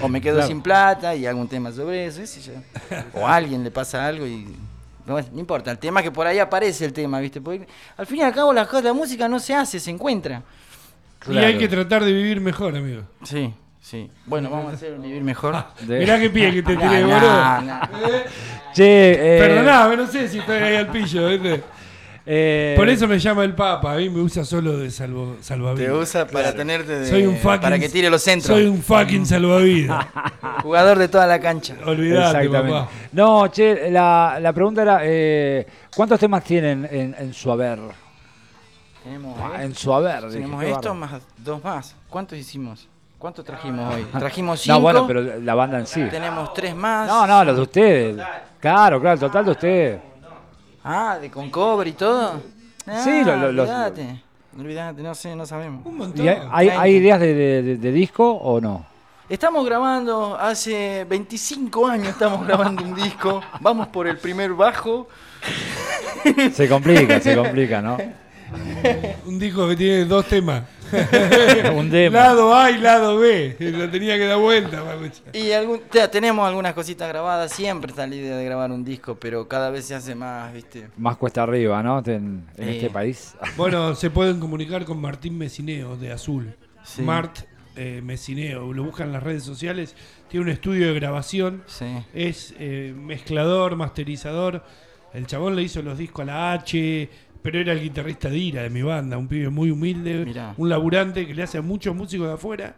o 0.01 0.07
me 0.07 0.21
quedo 0.21 0.35
Claro. 0.35 0.47
sin 0.47 0.61
plata 0.61 1.15
y 1.15 1.25
hago 1.25 1.39
un 1.39 1.47
tema 1.47 1.71
sobre 1.71 2.05
eso, 2.05 2.19
qué 2.21 2.27
sé 2.27 2.41
yo. 2.41 2.53
O 3.13 3.27
a 3.27 3.35
alguien 3.35 3.63
le 3.63 3.71
pasa 3.71 4.05
algo 4.05 4.25
y. 4.25 4.55
No, 5.05 5.17
importa, 5.19 5.71
el 5.71 5.77
tema 5.77 6.01
es 6.01 6.03
que 6.05 6.11
por 6.11 6.27
ahí 6.27 6.37
aparece 6.37 6.83
el 6.83 6.91
tema, 6.91 7.19
¿viste? 7.21 7.39
Porque 7.39 7.65
al 7.95 8.05
fin 8.05 8.17
y 8.17 8.21
al 8.23 8.33
cabo 8.33 8.51
las 8.51 8.67
cosas, 8.67 8.83
la 8.85 8.93
música 8.93 9.29
no 9.29 9.39
se 9.39 9.55
hace, 9.55 9.79
se 9.79 9.89
encuentra. 9.89 10.43
Y 11.29 11.37
hay 11.37 11.57
que 11.57 11.67
tratar 11.67 12.03
de 12.03 12.11
vivir 12.11 12.41
mejor, 12.41 12.75
amigo. 12.75 13.03
Sí, 13.23 13.53
sí. 13.79 14.09
Bueno, 14.25 14.49
vamos 14.49 14.71
a 14.71 14.75
hacer 14.75 14.93
un 14.93 15.01
vivir 15.01 15.23
mejor. 15.23 15.55
De- 15.81 15.99
Mirá 15.99 16.19
qué 16.19 16.29
pie 16.29 16.51
que 16.51 16.63
te 16.63 16.75
tiré, 16.77 17.03
boludo. 17.03 17.21
no, 17.21 17.61
no. 17.61 17.79
Che, 18.73 19.35
eh, 19.37 19.39
Perdoname, 19.39 19.97
no 19.97 20.07
sé 20.07 20.27
si 20.27 20.39
estoy 20.39 20.57
ahí 20.57 20.75
al 20.75 20.87
pillo, 20.87 21.27
¿viste? 21.29 21.63
eh, 22.29 22.73
Por 22.77 22.89
eso 22.89 23.07
me 23.07 23.17
llama 23.17 23.43
el 23.45 23.55
Papa, 23.55 23.93
a 23.93 23.95
mí 23.95 24.09
me 24.09 24.19
usa 24.21 24.43
solo 24.43 24.77
de 24.77 24.91
salvo, 24.91 25.35
Te 25.37 25.43
salvavidas. 25.43 25.93
usa 25.95 26.27
para 26.27 26.53
tenerte 26.53 26.99
de, 26.99 27.09
Soy 27.09 27.25
un 27.25 27.37
fucking, 27.37 27.61
para 27.61 27.79
que 27.79 27.87
tire 27.89 28.09
los 28.09 28.21
centros. 28.21 28.55
Soy 28.57 28.67
un 28.67 28.83
fucking 28.83 29.25
salvavidas. 29.25 30.05
Jugador 30.61 30.97
de 30.99 31.07
toda 31.07 31.25
la 31.25 31.39
cancha. 31.39 31.75
Olvidate, 31.85 32.37
Exactamente. 32.45 32.71
papá. 32.71 32.89
No, 33.13 33.47
che, 33.47 33.89
la, 33.89 34.37
la 34.41 34.53
pregunta 34.53 34.81
era, 34.81 34.99
eh, 35.03 35.65
¿cuántos 35.95 36.19
temas 36.19 36.43
tienen 36.43 36.87
en, 36.91 37.15
en 37.17 37.33
su 37.33 37.51
haber? 37.51 37.79
Tenemos, 39.03 39.39
Ah, 39.41 39.63
En 39.63 39.73
su 39.73 39.93
haber. 39.93 40.27
tenemos 40.29 40.61
qué 40.61 40.71
esto 40.71 40.89
bárbaro. 40.89 40.95
más 40.95 41.21
dos 41.37 41.63
más. 41.63 41.95
¿Cuántos 42.09 42.37
hicimos? 42.37 42.89
¿Cuántos 43.17 43.43
trajimos 43.45 43.93
hoy? 43.95 44.03
Trajimos 44.19 44.59
cinco. 44.61 44.75
No, 44.77 44.81
bueno, 44.81 45.07
pero 45.07 45.39
la 45.39 45.55
banda 45.55 45.79
en 45.79 45.87
sí. 45.87 46.03
Tenemos 46.09 46.53
tres 46.53 46.75
más. 46.75 47.07
No, 47.07 47.25
no, 47.25 47.43
los 47.43 47.55
de 47.55 47.61
ustedes. 47.61 48.15
Claro, 48.59 48.99
claro, 48.99 49.13
el 49.15 49.19
total 49.19 49.45
de 49.45 49.51
ustedes. 49.51 50.01
Ah, 50.83 51.17
de 51.19 51.29
con 51.31 51.49
cobre 51.49 51.89
y 51.89 51.93
todo. 51.93 52.41
Ah, 52.85 53.01
Sí, 53.03 53.23
lo- 53.23 53.35
lo- 53.35 53.51
los- 53.51 53.69
olvídate. 53.69 54.23
Olvídate, 54.57 55.01
no 55.03 55.13
sé, 55.13 55.35
no 55.35 55.45
sabemos. 55.45 55.85
Un 55.85 55.97
montón. 55.97 56.25
¿Y 56.25 56.29
hay, 56.29 56.39
hay- 56.51 56.69
hay 56.69 56.95
ideas 56.95 57.19
de, 57.19 57.33
de- 57.33 57.61
de- 57.63 57.77
de 57.77 57.91
disco 57.91 58.29
o 58.31 58.59
no? 58.61 58.85
Estamos 59.29 59.65
grabando 59.65 60.37
hace 60.39 61.03
25 61.03 61.85
años, 61.87 62.07
estamos 62.09 62.47
grabando 62.47 62.81
un 62.83 62.95
disco. 62.95 63.41
Vamos 63.59 63.87
por 63.89 64.07
el 64.07 64.17
primer 64.17 64.53
bajo. 64.53 65.07
Se 66.53 66.67
complica, 66.69 67.19
se 67.19 67.35
complica, 67.35 67.81
¿no? 67.81 67.97
Un 69.25 69.39
disco 69.39 69.67
que 69.67 69.75
tiene 69.75 70.05
dos 70.05 70.25
temas. 70.25 70.63
Un 71.75 71.89
demo. 71.89 72.15
Lado 72.15 72.55
A 72.55 72.71
y 72.71 72.77
lado 72.77 73.17
B. 73.17 73.55
Lo 73.59 73.89
tenía 73.89 74.17
que 74.17 74.25
dar 74.25 74.37
vuelta. 74.37 74.81
Y 75.33 75.51
algún, 75.51 75.81
tenemos 76.11 76.47
algunas 76.47 76.73
cositas 76.73 77.09
grabadas. 77.09 77.51
Siempre 77.51 77.91
está 77.91 78.07
la 78.07 78.15
idea 78.15 78.37
de 78.37 78.45
grabar 78.45 78.71
un 78.71 78.83
disco, 78.85 79.15
pero 79.15 79.47
cada 79.47 79.69
vez 79.69 79.85
se 79.85 79.95
hace 79.95 80.15
más, 80.15 80.53
¿viste? 80.53 80.87
Más 80.97 81.17
cuesta 81.17 81.43
arriba, 81.43 81.83
¿no? 81.83 81.99
En, 82.05 82.45
en 82.57 82.69
Eh. 82.69 82.75
este 82.77 82.89
país. 82.89 83.35
Bueno, 83.57 83.95
se 83.95 84.09
pueden 84.09 84.39
comunicar 84.39 84.85
con 84.85 84.99
Martín 85.01 85.37
Mesineo 85.37 85.97
de 85.97 86.11
Azul. 86.13 86.55
Sí. 86.83 87.01
Mart 87.01 87.39
eh, 87.75 88.01
Mesineo. 88.03 88.71
Lo 88.71 88.83
buscan 88.83 89.07
en 89.07 89.13
las 89.13 89.23
redes 89.23 89.43
sociales. 89.43 89.93
Tiene 90.29 90.45
un 90.45 90.51
estudio 90.51 90.87
de 90.87 90.93
grabación. 90.93 91.63
Sí. 91.67 91.85
Es 92.13 92.53
eh, 92.59 92.93
mezclador, 92.95 93.75
masterizador. 93.75 94.63
El 95.13 95.25
chabón 95.25 95.55
le 95.55 95.63
hizo 95.63 95.81
los 95.81 95.97
discos 95.97 96.23
a 96.23 96.25
la 96.25 96.53
H, 96.53 97.09
pero 97.49 97.61
era 97.61 97.71
el 97.71 97.81
guitarrista 97.81 98.27
de 98.29 98.37
Ira, 98.37 98.61
de 98.63 98.69
mi 98.69 98.81
banda, 98.81 99.17
un 99.17 99.29
pibe 99.29 99.47
muy 99.49 99.71
humilde, 99.71 100.25
Mirá. 100.25 100.53
un 100.57 100.67
laburante 100.67 101.25
que 101.25 101.33
le 101.33 101.43
hace 101.43 101.57
a 101.59 101.61
muchos 101.61 101.95
músicos 101.95 102.27
de 102.27 102.33
afuera, 102.33 102.75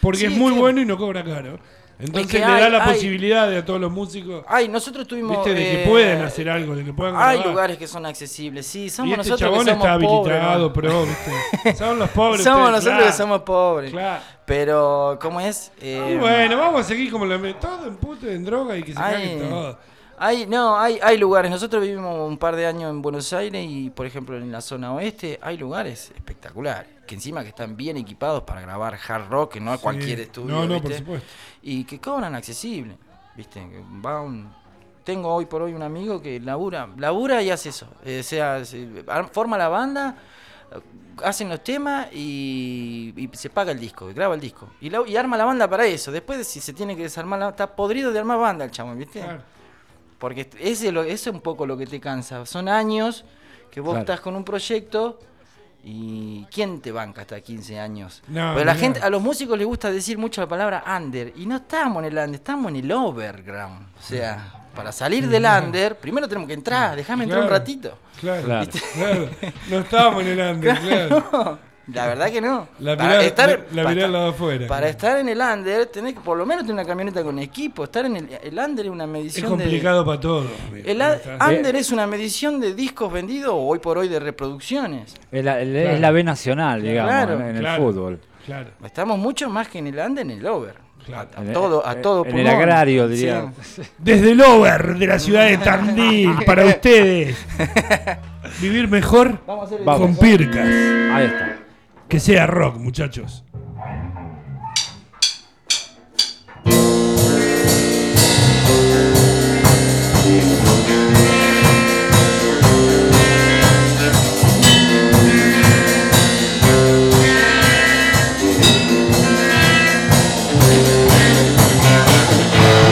porque 0.00 0.20
Sí, 0.20 0.24
es 0.24 0.32
muy 0.32 0.54
que- 0.54 0.58
bueno 0.58 0.80
y 0.80 0.86
no 0.86 0.96
cobra 0.96 1.22
caro. 1.22 1.58
Entonces 1.98 2.32
que 2.32 2.38
le 2.38 2.44
hay- 2.46 2.62
da 2.62 2.68
la 2.70 2.82
hay- 2.86 2.94
posibilidad 2.94 3.46
de 3.50 3.58
a 3.58 3.64
todos 3.66 3.78
los 3.78 3.92
músicos, 3.92 4.42
Ay, 4.48 4.68
nosotros 4.68 5.06
tuvimos. 5.06 5.36
viste, 5.36 5.50
de 5.52 5.60
que 5.70 5.82
eh, 5.82 5.86
pueden 5.86 6.22
hacer 6.22 6.48
algo, 6.48 6.74
de 6.74 6.82
que 6.82 6.94
puedan 6.94 7.14
Hay 7.14 7.36
grabar. 7.36 7.46
lugares 7.46 7.76
que 7.76 7.86
son 7.86 8.06
accesibles, 8.06 8.66
sí. 8.66 8.84
y 8.84 8.88
Somos 8.88 9.10
este 9.10 9.16
nosotros 9.18 9.40
chabón 9.40 9.66
que 9.66 9.70
somos 9.72 9.84
está 9.84 9.98
pobres. 9.98 10.34
habilitado, 10.38 10.68
¿no? 10.68 10.72
pero 10.72 11.04
viste, 11.04 11.74
son 11.76 11.98
los 11.98 12.08
pobres. 12.08 12.42
Somos 12.42 12.58
ustedes, 12.60 12.72
nosotros 12.72 12.94
claro, 12.94 13.06
que 13.06 13.12
somos 13.12 13.40
pobres. 13.42 13.90
claro. 13.90 14.22
Pero, 14.46 15.18
¿cómo 15.20 15.40
es? 15.42 15.72
Eh, 15.82 16.12
Y 16.14 16.18
bueno, 16.18 16.56
vamos 16.56 16.80
a 16.80 16.84
seguir 16.84 17.10
como 17.12 17.26
la 17.26 17.36
todo 17.60 17.86
en 17.86 17.96
puto, 17.98 18.26
en 18.30 18.46
droga 18.46 18.78
y 18.78 18.82
que 18.82 18.94
se 18.94 18.98
Hay, 18.98 19.12
cague 19.12 19.36
todo. 19.46 19.78
Hay, 20.20 20.46
no, 20.46 20.78
hay, 20.78 20.98
hay 21.02 21.16
lugares. 21.18 21.50
Nosotros 21.50 21.82
vivimos 21.82 22.28
un 22.28 22.36
par 22.38 22.54
de 22.54 22.66
años 22.66 22.90
en 22.90 23.00
Buenos 23.02 23.32
Aires 23.32 23.66
y, 23.68 23.88
por 23.90 24.04
ejemplo, 24.06 24.36
en 24.36 24.52
la 24.52 24.60
zona 24.60 24.92
oeste 24.92 25.38
hay 25.42 25.56
lugares 25.56 26.12
espectaculares. 26.14 26.88
Que 27.06 27.14
encima 27.16 27.42
que 27.42 27.48
están 27.48 27.76
bien 27.76 27.96
equipados 27.96 28.42
para 28.44 28.60
grabar 28.60 28.96
hard 29.08 29.28
rock, 29.30 29.54
que 29.54 29.60
no 29.60 29.74
Sí. 29.74 29.82
cualquier 29.82 30.20
estudio. 30.20 30.54
No, 30.54 30.66
no, 30.66 30.74
¿viste? 30.74 30.88
por 30.88 30.96
supuesto. 30.98 31.28
Y 31.62 31.84
que 31.84 31.98
cobran 31.98 32.34
accesible. 32.34 32.96
¿Viste? 33.36 33.66
Va 34.04 34.20
un- 34.20 34.52
Tengo 35.02 35.34
hoy 35.34 35.46
por 35.46 35.62
hoy 35.62 35.72
un 35.72 35.82
amigo 35.82 36.20
que 36.20 36.38
labura, 36.38 36.88
labura 36.98 37.42
y 37.42 37.50
hace 37.50 37.70
eso. 37.70 37.88
Eh, 38.04 38.20
o 38.20 38.22
sea, 38.22 38.64
se- 38.64 39.02
forma 39.32 39.56
la 39.56 39.68
banda, 39.68 40.14
hacen 41.24 41.48
los 41.48 41.64
temas 41.64 42.08
y, 42.12 43.12
y 43.16 43.28
se 43.32 43.48
paga 43.50 43.72
el 43.72 43.80
disco, 43.80 44.08
graba 44.14 44.34
el 44.34 44.40
disco. 44.40 44.68
Y, 44.80 44.90
la- 44.90 45.02
y 45.06 45.16
arma 45.16 45.36
la 45.36 45.46
banda 45.46 45.68
para 45.68 45.86
eso. 45.86 46.12
Después, 46.12 46.46
si 46.46 46.60
se 46.60 46.72
tiene 46.74 46.94
que 46.96 47.02
desarmar, 47.04 47.38
la, 47.40 47.48
está 47.48 47.74
podrido 47.74 48.12
de 48.12 48.18
armar 48.18 48.38
banda 48.38 48.64
el 48.66 48.70
chabón, 48.70 48.98
¿viste? 48.98 49.20
Claro. 49.20 49.42
Porque 50.20 50.48
ese 50.60 50.86
es 50.88 50.92
lo- 50.92 51.02
eso 51.02 51.30
es 51.30 51.34
un 51.34 51.40
poco 51.40 51.66
lo 51.66 51.76
que 51.76 51.86
te 51.86 51.98
cansa. 51.98 52.46
Son 52.46 52.68
años 52.68 53.24
que 53.72 53.80
vos 53.80 53.94
Claro. 53.94 54.00
estás 54.02 54.20
con 54.20 54.36
un 54.36 54.44
proyecto 54.44 55.18
y 55.82 56.44
¿quién 56.52 56.80
te 56.80 56.92
banca 56.92 57.22
hasta 57.22 57.40
15 57.40 57.80
años? 57.80 58.22
No, 58.28 58.52
Pero 58.52 58.64
la 58.66 58.74
gente, 58.74 59.00
a 59.00 59.08
los 59.10 59.22
músicos 59.22 59.56
les 59.58 59.66
gusta 59.66 59.90
decir 59.90 60.18
mucho 60.18 60.40
la 60.42 60.46
palabra 60.48 60.84
under 60.96 61.32
y 61.36 61.46
no 61.46 61.56
estamos 61.56 62.04
en 62.04 62.12
el 62.12 62.18
under, 62.18 62.34
estamos 62.40 62.70
en 62.70 62.76
el 62.76 62.92
overground. 62.92 63.86
O 63.98 64.02
sea, 64.02 64.52
para 64.76 64.92
salir 64.92 65.26
del 65.28 65.44
under, 65.46 65.96
primero 65.96 66.28
tenemos 66.28 66.46
que 66.48 66.54
entrar, 66.54 66.94
déjame 66.96 67.24
entrar 67.24 67.40
un 67.42 67.48
Claro. 67.48 67.58
ratito. 67.58 67.98
Claro, 68.20 68.42
Claro. 68.44 68.70
claro. 68.94 69.28
No 69.70 69.78
estábamos 69.78 70.22
en 70.22 70.28
el 70.38 70.54
under, 70.54 70.78
claro. 70.80 71.58
La 71.92 72.06
verdad 72.06 72.30
que 72.30 72.40
no. 72.40 72.68
La 72.80 72.96
Para 72.96 73.08
mirá, 73.10 73.22
estar- 73.24 73.66
la, 73.72 73.82
la 73.82 73.88
para 74.08 74.28
afuera. 74.28 74.66
Para 74.66 74.88
estar 74.88 75.18
en 75.18 75.28
el 75.28 75.40
under, 75.40 75.86
tenés 75.86 76.14
que 76.14 76.20
por 76.20 76.36
lo 76.36 76.44
menos 76.46 76.62
tener 76.64 76.74
una 76.74 76.84
camioneta 76.84 77.22
con 77.22 77.38
equipo. 77.38 77.84
Estar 77.84 78.04
en 78.06 78.16
el, 78.16 78.28
el 78.42 78.58
under 78.58 78.86
es 78.86 78.90
una 78.92 79.04
es 79.04 79.10
medición 79.10 79.44
de... 79.58 79.64
complicado 79.64 80.04
para 80.04 80.20
todo. 80.20 80.46
amigo. 80.70 80.88
El 80.88 81.02
a- 81.02 81.18
under 81.48 81.76
es 81.76 81.90
una 81.90 82.06
medición 82.06 82.60
de 82.60 82.74
discos 82.74 83.12
vendidos 83.12 83.52
o 83.52 83.56
hoy 83.66 83.78
por 83.78 83.98
hoy 83.98 84.08
de 84.08 84.20
reproducciones. 84.20 85.14
Es 85.32 85.44
la, 85.44 85.60
el- 85.60 85.72
Claro. 85.72 85.90
es 85.90 86.00
la 86.00 86.10
B 86.10 86.24
nacional, 86.24 86.82
digamos, 86.82 87.10
Claro, 87.12 87.34
en, 87.34 87.40
en 87.42 87.56
el 87.56 87.60
claro. 87.62 87.82
fútbol. 87.82 88.20
Claro. 88.46 88.70
Estamos 88.84 89.18
mucho 89.18 89.48
más 89.50 89.68
que 89.68 89.78
en 89.78 89.86
el 89.88 89.98
under, 89.98 90.24
en 90.24 90.30
el 90.32 90.46
over. 90.46 90.74
Claro. 91.06 91.28
A, 91.34 91.52
todo, 91.52 91.86
a 91.86 91.92
en- 91.94 92.02
todo 92.02 92.24
en 92.26 92.38
el 92.38 92.46
agrario, 92.46 93.08
diría. 93.08 93.52
Sí. 93.62 93.82
Desde 93.98 94.32
el 94.32 94.40
over 94.42 94.96
de 94.98 95.06
la 95.06 95.18
ciudad 95.18 95.46
de 95.46 95.56
Tandil, 95.58 96.34
para 96.46 96.64
ustedes. 96.66 97.36
Vivir 98.60 98.88
mejor 98.88 99.38
Vamos 99.46 99.70
a 99.70 99.74
hacer 99.74 99.84
con 99.84 100.16
pircas. 100.16 100.66
Ahí 100.66 101.24
está. 101.26 101.56
Que 102.10 102.18
sea 102.18 102.44
rock, 102.44 102.76
muchachos. 102.76 103.44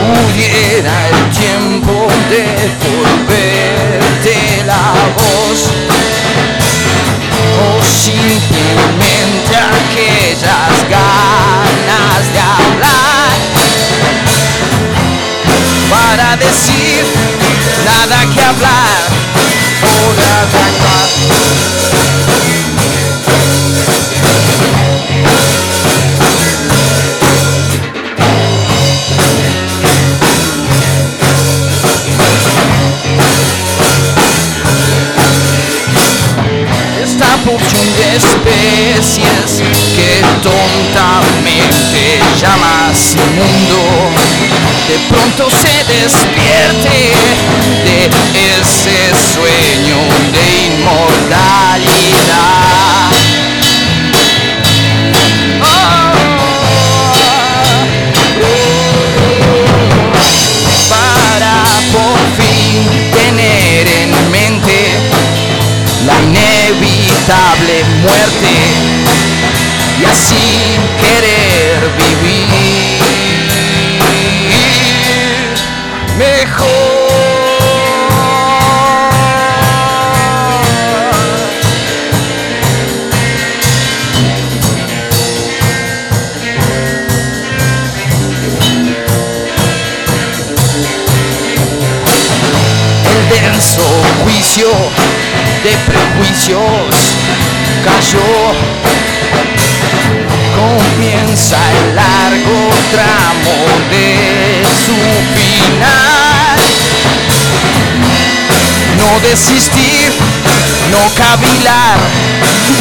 pudiera 0.09 1.09
el 1.09 1.29
tiempo 1.31 2.07
devolverte 2.29 3.55
la 4.65 4.93
voz 5.13 5.59
o 7.61 7.83
simplemente 7.83 9.08
decir 16.39 17.03
nada 17.85 18.25
que 18.33 18.41
hablar 18.41 19.18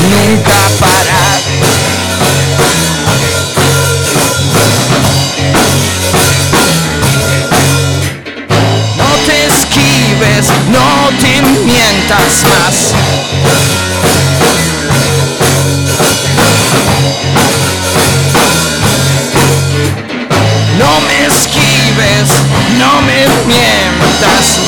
nunca 0.08 0.58
parar. 0.80 1.40
No 8.96 9.10
te 9.26 9.46
esquives, 9.46 10.46
no 10.70 11.10
te 11.20 11.42
mientas 11.64 12.44
más. 12.48 12.94
No 20.78 21.00
me 21.00 21.26
esquives, 21.26 22.28
no 22.78 23.02
me 23.02 23.26
mientas 23.46 24.67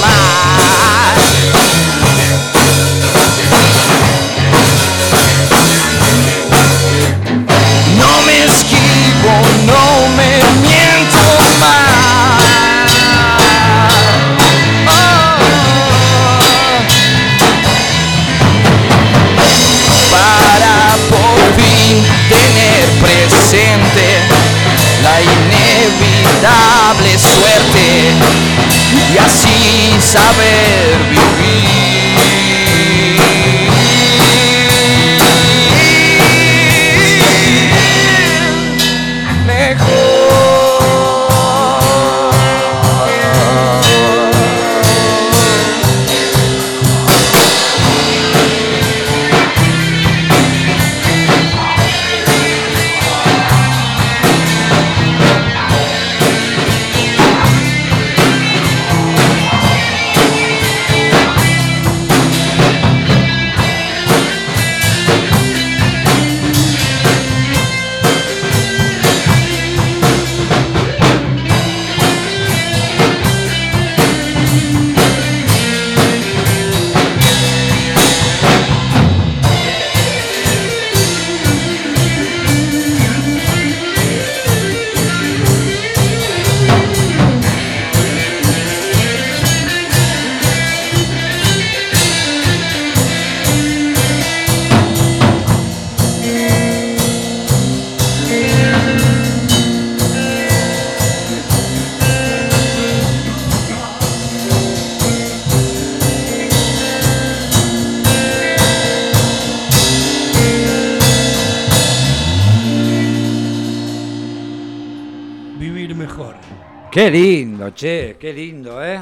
Qué 116.90 117.08
lindo, 117.08 117.70
che, 117.70 118.16
qué 118.18 118.32
lindo, 118.32 118.84
¿eh? 118.84 119.00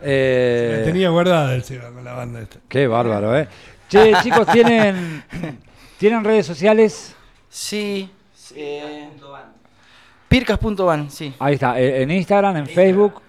Eh, 0.00 0.82
tenía 0.86 1.10
guardada 1.10 1.54
el 1.54 1.62
Seba 1.62 1.90
con 1.90 2.02
la 2.02 2.14
banda 2.14 2.40
esta. 2.40 2.58
Qué 2.66 2.86
bárbaro, 2.86 3.36
¿eh? 3.36 3.46
Che, 3.90 4.14
chicos, 4.22 4.46
¿tienen, 4.46 5.22
¿tienen 5.98 6.24
redes 6.24 6.46
sociales? 6.46 7.14
Sí. 7.48 8.08
eh, 8.56 9.08
Pircas.van, 10.28 11.10
sí. 11.10 11.34
Ahí 11.40 11.54
está, 11.54 11.78
eh, 11.78 12.02
en 12.02 12.10
Instagram, 12.10 12.56
en 12.56 12.66
Facebook. 12.66 13.20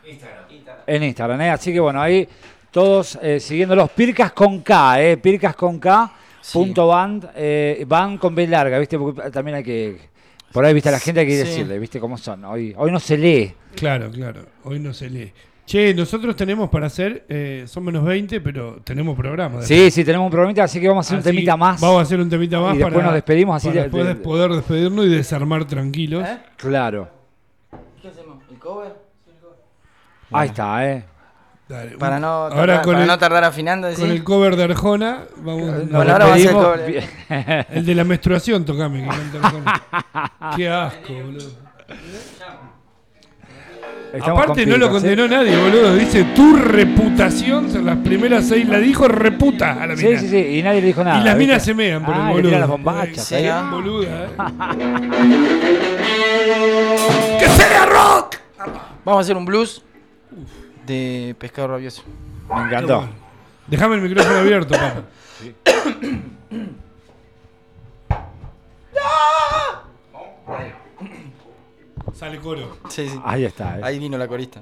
En 0.87 1.03
Instagram, 1.03 1.41
¿eh? 1.41 1.49
Así 1.49 1.73
que 1.73 1.79
bueno, 1.79 2.01
ahí 2.01 2.27
todos 2.71 3.19
eh, 3.21 3.41
siguiendo 3.41 3.75
los 3.75 3.89
Pircas 3.91 4.31
con 4.31 4.61
K, 4.61 5.01
¿eh? 5.01 5.17
Pircas 5.17 5.55
con 5.55 5.79
K. 5.79 6.13
Sí. 6.39 6.57
Punto 6.57 6.87
band, 6.87 7.29
eh, 7.35 7.83
van 7.87 8.17
con 8.17 8.33
B 8.33 8.47
larga, 8.47 8.79
¿viste? 8.79 8.97
Porque 8.97 9.29
también 9.29 9.57
hay 9.57 9.63
que. 9.63 10.10
Por 10.51 10.65
ahí, 10.65 10.73
¿viste? 10.73 10.89
A 10.89 10.93
la 10.93 10.99
gente 10.99 11.21
hay 11.21 11.27
que 11.27 11.33
Sí. 11.33 11.37
decirle, 11.49 11.79
¿viste 11.79 11.99
cómo 11.99 12.17
son? 12.17 12.43
Hoy, 12.45 12.73
hoy 12.77 12.91
no 12.91 12.99
se 12.99 13.17
lee. 13.17 13.53
Claro, 13.75 14.09
claro. 14.11 14.45
Hoy 14.63 14.79
no 14.79 14.93
se 14.93 15.09
lee. 15.09 15.31
Che, 15.65 15.93
nosotros 15.93 16.35
tenemos 16.35 16.69
para 16.69 16.87
hacer, 16.87 17.23
eh, 17.29 17.63
son 17.67 17.85
menos 17.85 18.03
20, 18.03 18.41
pero 18.41 18.81
tenemos 18.83 19.15
programa. 19.15 19.61
Sí, 19.61 19.89
sí, 19.91 20.03
tenemos 20.03 20.25
un 20.25 20.31
programita, 20.31 20.63
así 20.63 20.81
que 20.81 20.87
vamos 20.89 21.05
a 21.05 21.07
hacer 21.07 21.17
un 21.19 21.23
temita 21.23 21.55
más. 21.55 21.79
Vamos 21.79 21.99
a 21.99 22.01
hacer 22.01 22.19
un 22.19 22.29
temita 22.29 22.59
más 22.59 22.75
Y 22.75 22.79
después 22.79 23.03
nos 23.03 23.13
despedimos 23.13 23.55
así 23.55 23.67
para 23.67 23.77
de- 23.77 23.83
después 23.83 24.05
de- 24.05 24.13
de 24.15 24.19
poder 24.19 24.51
despedirnos 24.51 25.05
y 25.05 25.09
desarmar 25.09 25.65
tranquilos. 25.65 26.27
¿Eh? 26.27 26.37
Claro. 26.57 27.07
¿Qué 28.01 28.07
hacemos? 28.09 28.37
¿El 28.51 28.57
cover? 28.57 28.93
Ahí 30.31 30.47
está, 30.49 30.89
¿eh? 30.91 31.05
Dale, 31.71 31.97
Para 31.97 32.19
no 32.19 32.27
ahora 32.27 32.55
tardar, 32.55 32.81
con 32.81 32.91
para 32.93 33.01
el, 33.03 33.07
no 33.07 33.17
tardar 33.17 33.43
afinando, 33.45 33.87
con 33.87 33.95
¿sí? 33.95 34.03
el 34.03 34.23
cover 34.25 34.57
de 34.57 34.63
Arjona, 34.65 35.19
vamos, 35.37 35.89
Bueno, 35.89 36.11
ahora 36.11 36.25
va 36.25 36.33
a 36.33 36.37
ser 36.37 36.53
el 37.71 37.85
de 37.85 37.95
la 37.95 38.03
menstruación, 38.03 38.65
tocame. 38.65 39.03
Que 39.03 39.07
canta 39.07 39.47
Arjona. 39.47 39.81
Qué 40.57 40.67
asco, 40.69 41.13
boludo. 41.13 41.49
Estamos 44.13 44.41
Aparte 44.41 44.65
no 44.65 44.75
lo 44.75 44.87
Pircas, 44.87 45.01
condenó 45.01 45.23
¿eh? 45.23 45.29
nadie, 45.29 45.55
boludo. 45.57 45.95
Dice, 45.95 46.25
tu 46.35 46.57
reputación, 46.57 47.71
son 47.71 47.85
las 47.85 47.95
primeras 47.99 48.45
seis, 48.45 48.67
la 48.67 48.77
dijo 48.79 49.07
reputa 49.07 49.81
a 49.81 49.87
la 49.87 49.95
Sí, 49.95 50.07
mina. 50.07 50.19
sí, 50.19 50.27
sí, 50.27 50.37
y 50.37 50.61
nadie 50.63 50.81
le 50.81 50.87
dijo 50.87 51.01
nada. 51.05 51.21
Y 51.21 51.23
las 51.23 51.37
¿viste? 51.37 51.47
minas 51.47 51.63
se 51.63 51.73
mean 51.73 52.03
por 52.03 52.13
ah, 52.15 52.27
el 52.31 52.33
boludo. 52.33 52.59
las 52.59 52.67
bombachas. 52.67 53.23
Sí, 53.25 53.35
ahí. 53.35 53.47
ah. 53.47 53.69
Boluda, 53.71 54.09
eh. 54.09 54.27
¡Que 57.39 57.47
sea 57.47 57.85
rock! 57.85 58.35
Vamos 59.05 59.19
a 59.19 59.21
hacer 59.21 59.37
un 59.37 59.45
blues 59.45 59.81
de 60.91 61.35
pescado 61.39 61.69
rabioso. 61.69 62.03
Me 62.49 62.61
encantó. 62.63 63.07
Déjame 63.67 63.95
el 63.95 64.01
micrófono 64.01 64.37
abierto, 64.39 64.73
papá. 64.73 65.03
Sale 72.13 72.39
coro. 72.39 72.77
Sí, 72.89 73.07
sí. 73.09 73.19
Ahí 73.23 73.45
está. 73.45 73.77
eh. 73.79 73.81
Ahí 73.83 73.99
vino 73.99 74.17
la 74.17 74.27
corista. 74.27 74.61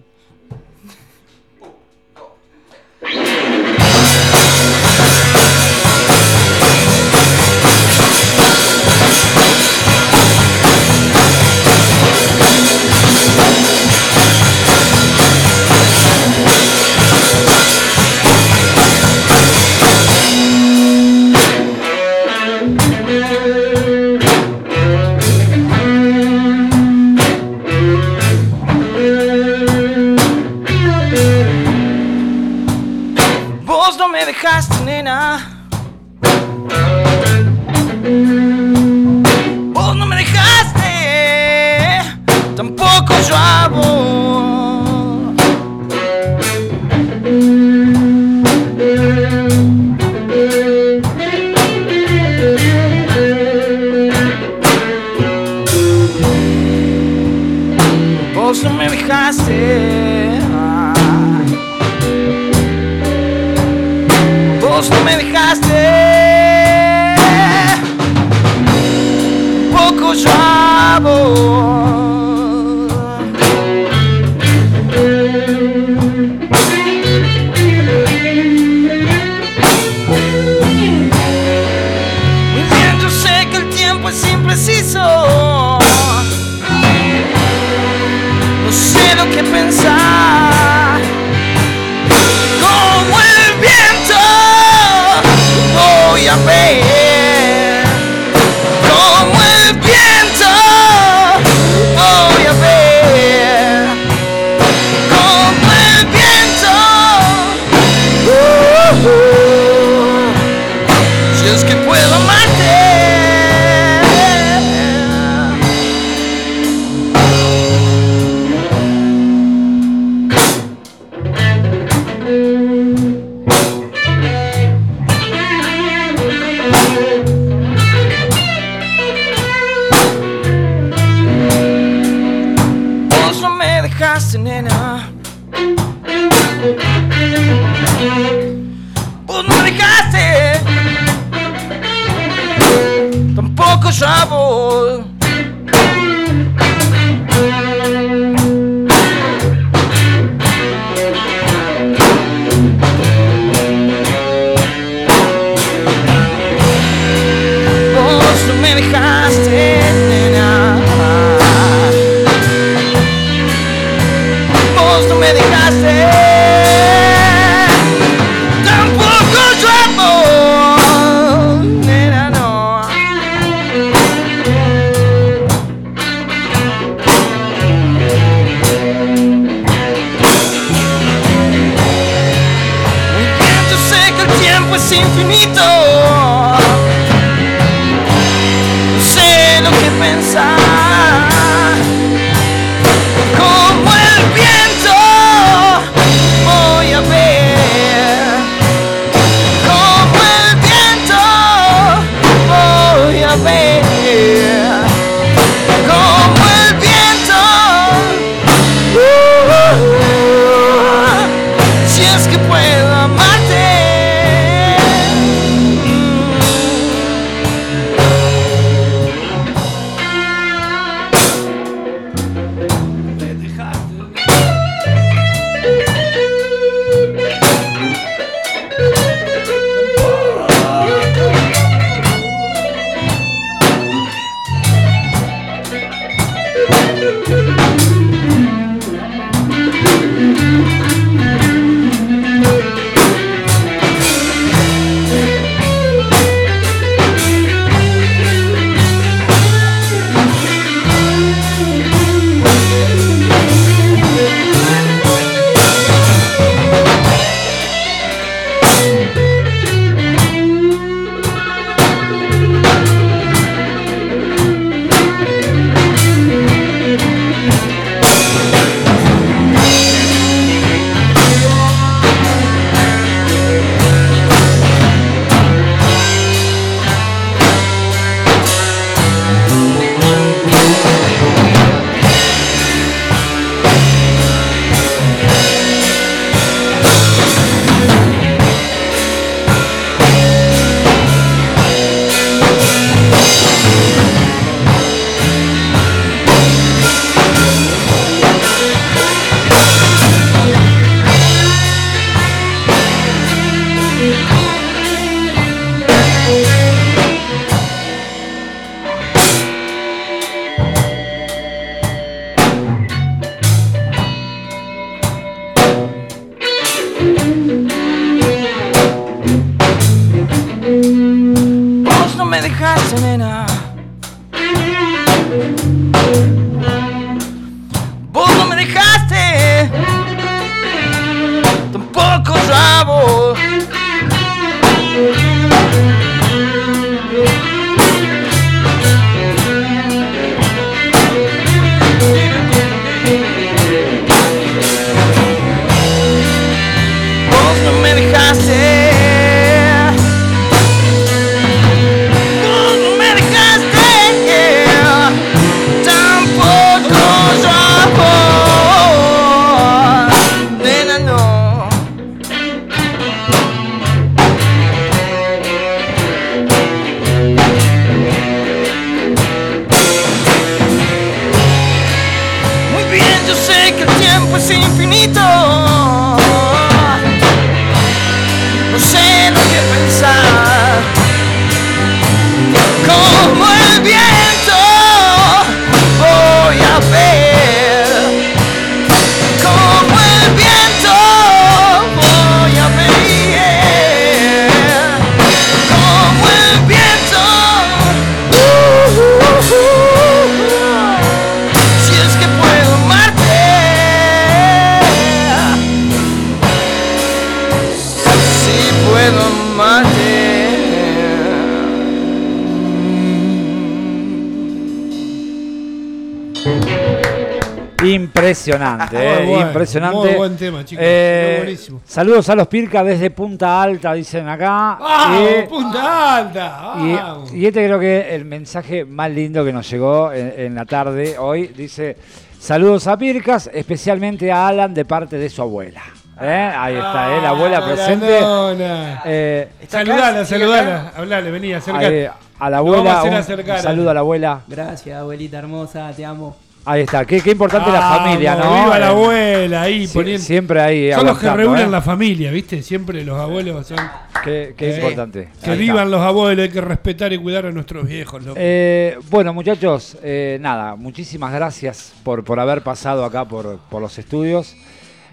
Impresionante, 418.56 418.95
Muy 418.97 419.06
eh, 419.06 419.26
bueno, 419.28 419.47
impresionante. 419.47 419.97
muy 420.08 420.16
buen 420.16 420.38
tema, 420.38 420.66
chicos, 420.66 420.84
Eh, 420.88 421.36
buenísimo. 421.43 421.82
saludos 421.86 422.30
a 422.30 422.36
los 422.36 422.47
Pirca 422.47 422.84
desde 422.84 423.10
Punta 423.12 423.62
Alta, 423.62 423.93
dicen 423.93 424.28
acá. 424.28 424.78
¡Vamos, 424.80 425.22
Y- 425.43 425.47
punta 425.47 426.16
alta! 426.18 426.74
Y, 426.80 426.93
¡Vamos! 426.93 427.34
y 427.34 427.45
este 427.45 427.66
creo 427.66 427.80
que 427.80 428.16
el 428.16 428.26
mensaje 428.26 428.86
más 428.86 429.12
lindo 429.12 429.43
que 429.45 429.54
nos 429.54 429.70
llegó 429.70 430.12
en, 430.12 430.34
en 430.38 430.56
la 430.56 430.66
tarde 430.66 431.18
hoy 431.18 431.47
dice 431.47 431.95
saludos 432.39 432.88
a 432.88 432.97
Pircas, 432.97 433.50
especialmente 433.54 434.32
a 434.32 434.47
Alan 434.47 434.74
de 434.74 434.86
parte 434.86 435.18
de 435.18 435.30
su 435.30 435.41
abuela. 435.41 435.82
¿Eh? 436.22 436.52
Ahí 436.54 436.76
está, 436.76 437.16
¿eh? 437.18 437.22
la 437.22 437.30
abuela 437.30 437.60
Ah, 437.60 437.66
presente. 437.66 438.08
Grandona. 438.20 439.02
Eh, 439.06 439.47
Saludala, 439.70 440.26
saludala. 440.26 440.91
Hablale, 440.95 441.32
vení, 441.32 441.54
acercate. 441.54 441.86
ahí, 442.10 442.14
a 442.39 442.50
la 442.50 442.58
a 442.58 442.60
abuela, 442.60 443.04
un 443.04 443.24
saludo 443.62 443.89
a 443.89 443.93
la 443.93 444.00
abuela. 444.02 444.41
Gracias, 444.47 445.00
abuelita 445.00 445.38
hermosa, 445.39 445.91
te 445.95 446.06
amo. 446.06 446.36
Ahí 446.66 446.82
está, 446.82 447.03
qué, 447.05 447.22
qué 447.22 447.32
importante 447.32 447.72
la 447.72 447.82
familia, 447.82 448.36
¿no? 448.36 448.53
Viva 448.64 448.78
la 448.80 448.88
Eh, 448.88 448.89
abuela 448.89 449.62
ahí 449.64 449.86
sie- 449.88 449.93
poniendo. 449.93 450.24
siempre 450.24 450.62
ahí. 450.62 450.91
Son 450.93 451.05
los 451.05 451.18
que 451.18 451.26
aguantando, 451.28 451.38
reúnen 451.55 451.68
¿eh? 451.68 451.72
la 451.72 451.82
familia, 451.82 452.32
¿viste? 452.32 452.62
Siempre 452.62 453.03
los 453.03 453.18
abuelos 453.20 453.66
son. 453.66 453.78
Qué, 454.24 454.53
qué 454.57 454.72
Eh, 454.72 454.76
importante. 454.76 455.20
Que 455.41 455.51
Ahí 455.51 455.53
está. 455.53 455.53
vivan 455.55 455.89
los 455.89 456.01
abuelos, 456.01 456.43
hay 456.43 456.49
que 456.51 456.62
respetar 456.62 457.12
y 457.14 457.18
cuidar 457.18 457.45
a 457.45 457.51
nuestros 457.51 457.88
viejos, 457.88 458.22
loco. 458.24 458.36
Eh, 458.39 458.97
bueno, 459.10 459.34
muchachos, 459.34 459.97
eh, 460.03 460.38
nada, 460.41 460.76
muchísimas 460.76 461.34
gracias 461.34 461.93
por, 462.03 462.24
por 462.24 462.39
haber 462.39 462.62
pasado 462.62 463.03
acá 463.05 463.26
por, 463.26 463.57
por 463.70 463.82
los 463.82 463.97
estudios. 463.97 464.55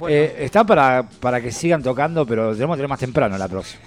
Eh, 0.09 0.36
está 0.40 0.64
para, 0.64 1.05
para 1.20 1.40
que 1.40 1.51
sigan 1.53 1.82
tocando, 1.82 2.26
pero 2.26 2.53
tenemos 2.53 2.74
que 2.76 2.78
tener 2.80 2.88
más 2.88 2.99
temprano 3.01 3.38
la 3.38 3.49
próxima. 3.49 3.80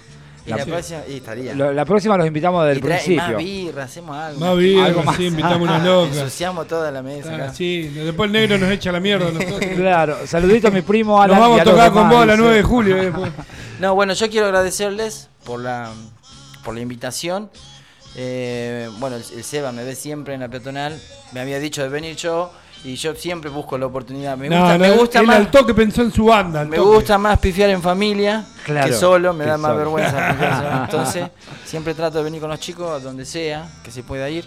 Y 0.50 0.52
La, 0.52 0.58
la 0.58 0.66
próxima, 0.66 1.00
y 1.08 1.14
estaría. 1.18 1.54
lo- 1.54 1.72
la 1.74 1.86
próxima 1.86 2.18
los 2.18 2.26
invitamos 2.28 2.66
desde 2.66 2.80
Y 2.80 2.82
el 2.82 2.84
trae- 3.00 3.08
y 3.14 3.16
Más 3.16 3.26
principio. 3.34 3.38
birra, 3.38 3.84
hacemos 3.84 4.16
algo. 4.18 4.40
Más 4.40 4.58
bien, 4.58 4.80
algo 4.84 5.04
más. 5.04 5.16
sí, 5.18 5.26
invitamos 5.28 5.62
una 5.62 5.78
loca. 5.86 6.14
Ensuciamos 6.14 6.68
toda 6.68 6.92
la 6.92 7.02
mesa. 7.04 7.30
Ah, 7.32 7.36
acá. 7.36 7.54
sí, 7.54 7.84
después 7.90 8.28
el 8.28 8.32
negro 8.34 8.58
nos 8.58 8.72
echa 8.72 8.92
la 8.92 9.00
mierda 9.00 9.28
a 9.28 9.32
nosotros. 9.32 9.60
Claro, 9.76 10.18
saludito 10.26 10.70
a 10.70 10.72
mi 10.72 10.82
primo 10.82 11.22
Alan. 11.22 11.38
Nos 11.38 11.48
vamos 11.48 11.62
a 11.62 11.64
tocar 11.64 11.92
con 11.92 12.10
vos 12.10 12.22
a 12.22 12.26
la 12.26 12.34
dice. 12.34 12.44
9 12.44 12.58
de 12.58 12.64
julio. 12.64 12.98
eh. 13.02 13.12
No, 13.80 13.96
bueno, 13.96 14.14
yo 14.14 14.30
quiero 14.30 14.48
agradecerles 14.48 15.30
por 15.46 15.62
la, 15.62 15.92
por 16.66 16.74
la 16.76 16.82
invitación. 16.82 17.50
Eh, 18.16 18.90
bueno, 19.00 19.16
el, 19.18 19.24
el 19.36 19.44
Seba 19.44 19.72
me 19.72 19.84
ve 19.84 19.96
siempre 19.96 20.34
en 20.34 20.40
la 20.42 20.50
peatonal. 20.50 21.00
Me 21.32 21.40
había 21.42 21.60
dicho 21.60 21.82
de 21.84 21.90
venir 21.90 22.16
yo 22.16 22.52
y 22.84 22.96
yo 22.96 23.14
siempre 23.16 23.50
busco 23.50 23.78
la 23.78 23.86
oportunidad. 23.88 24.38
Me 24.38 24.50
No, 24.50 24.58
gusta, 24.60 24.78
no, 24.78 24.80
me 24.80 24.92
gusta 24.92 25.20
él 25.20 25.28
más. 25.28 25.36
al 25.38 25.52
toque 25.52 25.74
pensó 25.74 26.02
en 26.02 26.12
su 26.12 26.26
banda. 26.26 26.64
Me 26.66 26.78
toque. 26.78 26.90
gusta 26.96 27.18
más 27.18 27.38
pifiar 27.40 27.70
en 27.70 27.82
familia 27.82 28.46
Claro, 28.66 28.88
que 28.88 28.94
solo, 28.94 29.34
me 29.34 29.44
que 29.44 29.50
da 29.50 29.58
más 29.58 29.72
solo. 29.72 29.80
vergüenza. 29.80 30.82
Entonces, 30.86 31.28
siempre 31.66 31.94
trato 31.94 32.18
de 32.20 32.24
venir 32.24 32.40
con 32.40 32.50
los 32.50 32.60
chicos 32.60 32.90
a 32.90 33.00
donde 33.04 33.26
sea, 33.26 33.68
que 33.84 33.92
se 33.92 34.04
pueda 34.04 34.30
ir. 34.30 34.46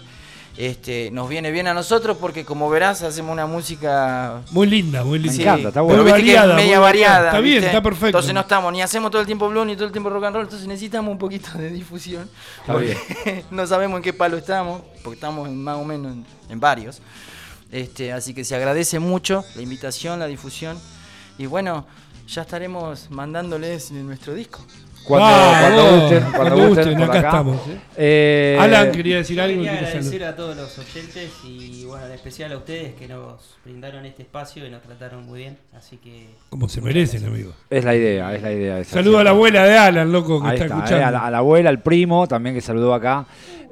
Este, 0.55 1.09
nos 1.09 1.27
viene 1.29 1.49
bien 1.49 1.65
a 1.65 1.73
nosotros 1.73 2.15
porque 2.21 2.45
como 2.45 2.69
verás 2.69 3.01
hacemos 3.01 3.33
una 3.33 3.47
música 3.47 4.41
Muy 4.51 4.67
linda, 4.67 5.03
muy 5.03 5.17
linda. 5.17 5.41
encanta, 5.41 5.69
está 5.69 5.81
Muy 5.81 5.95
bueno. 5.95 6.03
pero 6.03 6.15
viste 6.15 6.29
que 6.31 6.35
variada, 6.37 6.59
es 6.59 6.63
media 6.65 6.79
variada. 6.79 7.25
Está 7.29 7.39
bien, 7.39 7.55
¿viste? 7.55 7.67
está 7.69 7.81
perfecto. 7.81 8.05
Entonces 8.07 8.33
no 8.35 8.41
estamos, 8.41 8.71
ni 8.71 8.81
hacemos 8.83 9.09
todo 9.09 9.21
el 9.21 9.25
tiempo 9.25 9.49
blues 9.49 9.65
ni 9.65 9.75
todo 9.75 9.85
el 9.87 9.91
tiempo 9.91 10.11
rock 10.11 10.25
and 10.25 10.35
roll, 10.35 10.43
entonces 10.45 10.67
necesitamos 10.67 11.11
un 11.11 11.17
poquito 11.17 11.49
de 11.57 11.71
difusión. 11.71 12.29
Está 12.61 12.71
porque 12.73 13.43
no 13.49 13.65
sabemos 13.65 13.97
en 13.97 14.03
qué 14.03 14.13
palo 14.13 14.37
estamos, 14.37 14.83
porque 15.03 15.15
estamos 15.15 15.47
en- 15.47 15.63
más 15.63 15.75
o 15.77 15.83
menos 15.85 16.11
en, 16.13 16.25
en 16.49 16.59
varios. 16.59 17.01
Este, 17.73 18.13
así 18.13 18.35
que 18.35 18.45
se 18.45 18.55
agradece 18.55 18.99
mucho 18.99 19.43
la 19.55 19.63
invitación, 19.63 20.19
la 20.19 20.27
difusión. 20.27 20.79
Y 21.39 21.47
bueno, 21.47 21.87
ya 22.27 22.43
estaremos 22.43 23.09
mandándoles 23.09 23.89
nuestro 23.91 24.35
disco. 24.35 24.63
Cuando, 25.05 25.27
Ah, 25.27 25.57
cuando 25.61 25.99
gusten, 25.99 26.19
cuando 26.31 26.55
cuando 26.55 26.67
gusten, 26.69 27.01
acá 27.03 27.05
acá. 27.19 27.27
estamos, 27.27 27.57
¿eh? 27.67 27.77
Eh, 27.97 28.57
Alan 28.59 28.91
quería 28.91 29.17
decir 29.17 29.41
algo. 29.41 29.57
Quería 29.63 29.77
agradecer 29.79 30.23
a 30.23 30.35
todos 30.35 30.55
los 30.55 30.77
oyentes 30.79 31.29
y 31.43 31.83
bueno, 31.85 32.05
en 32.05 32.11
especial 32.13 32.51
a 32.53 32.57
ustedes 32.57 32.93
que 32.93 33.07
nos 33.07 33.57
brindaron 33.65 34.05
este 34.05 34.21
espacio 34.21 34.65
y 34.65 34.69
nos 34.69 34.81
trataron 34.81 35.25
muy 35.25 35.39
bien. 35.39 35.57
Así 35.77 35.97
que. 35.97 36.27
Como 36.49 36.69
se 36.69 36.79
merecen, 36.81 37.25
amigo. 37.25 37.51
Es 37.69 37.83
la 37.83 37.95
idea, 37.95 38.33
es 38.33 38.41
la 38.41 38.51
idea. 38.53 38.83
Saludo 38.85 39.19
a 39.19 39.23
la 39.25 39.31
abuela 39.31 39.65
de 39.65 39.77
Alan, 39.77 40.11
loco, 40.11 40.41
que 40.41 40.47
Ahí 40.47 40.53
está, 40.53 40.65
está, 40.65 40.75
escuchando. 40.77 41.01
eh, 41.03 41.07
a, 41.07 41.11
la, 41.11 41.25
a 41.25 41.31
la 41.31 41.37
abuela, 41.39 41.69
al 41.69 41.81
primo 41.81 42.27
también 42.27 42.55
que 42.55 42.61
saludó 42.61 42.93
acá. 42.93 43.25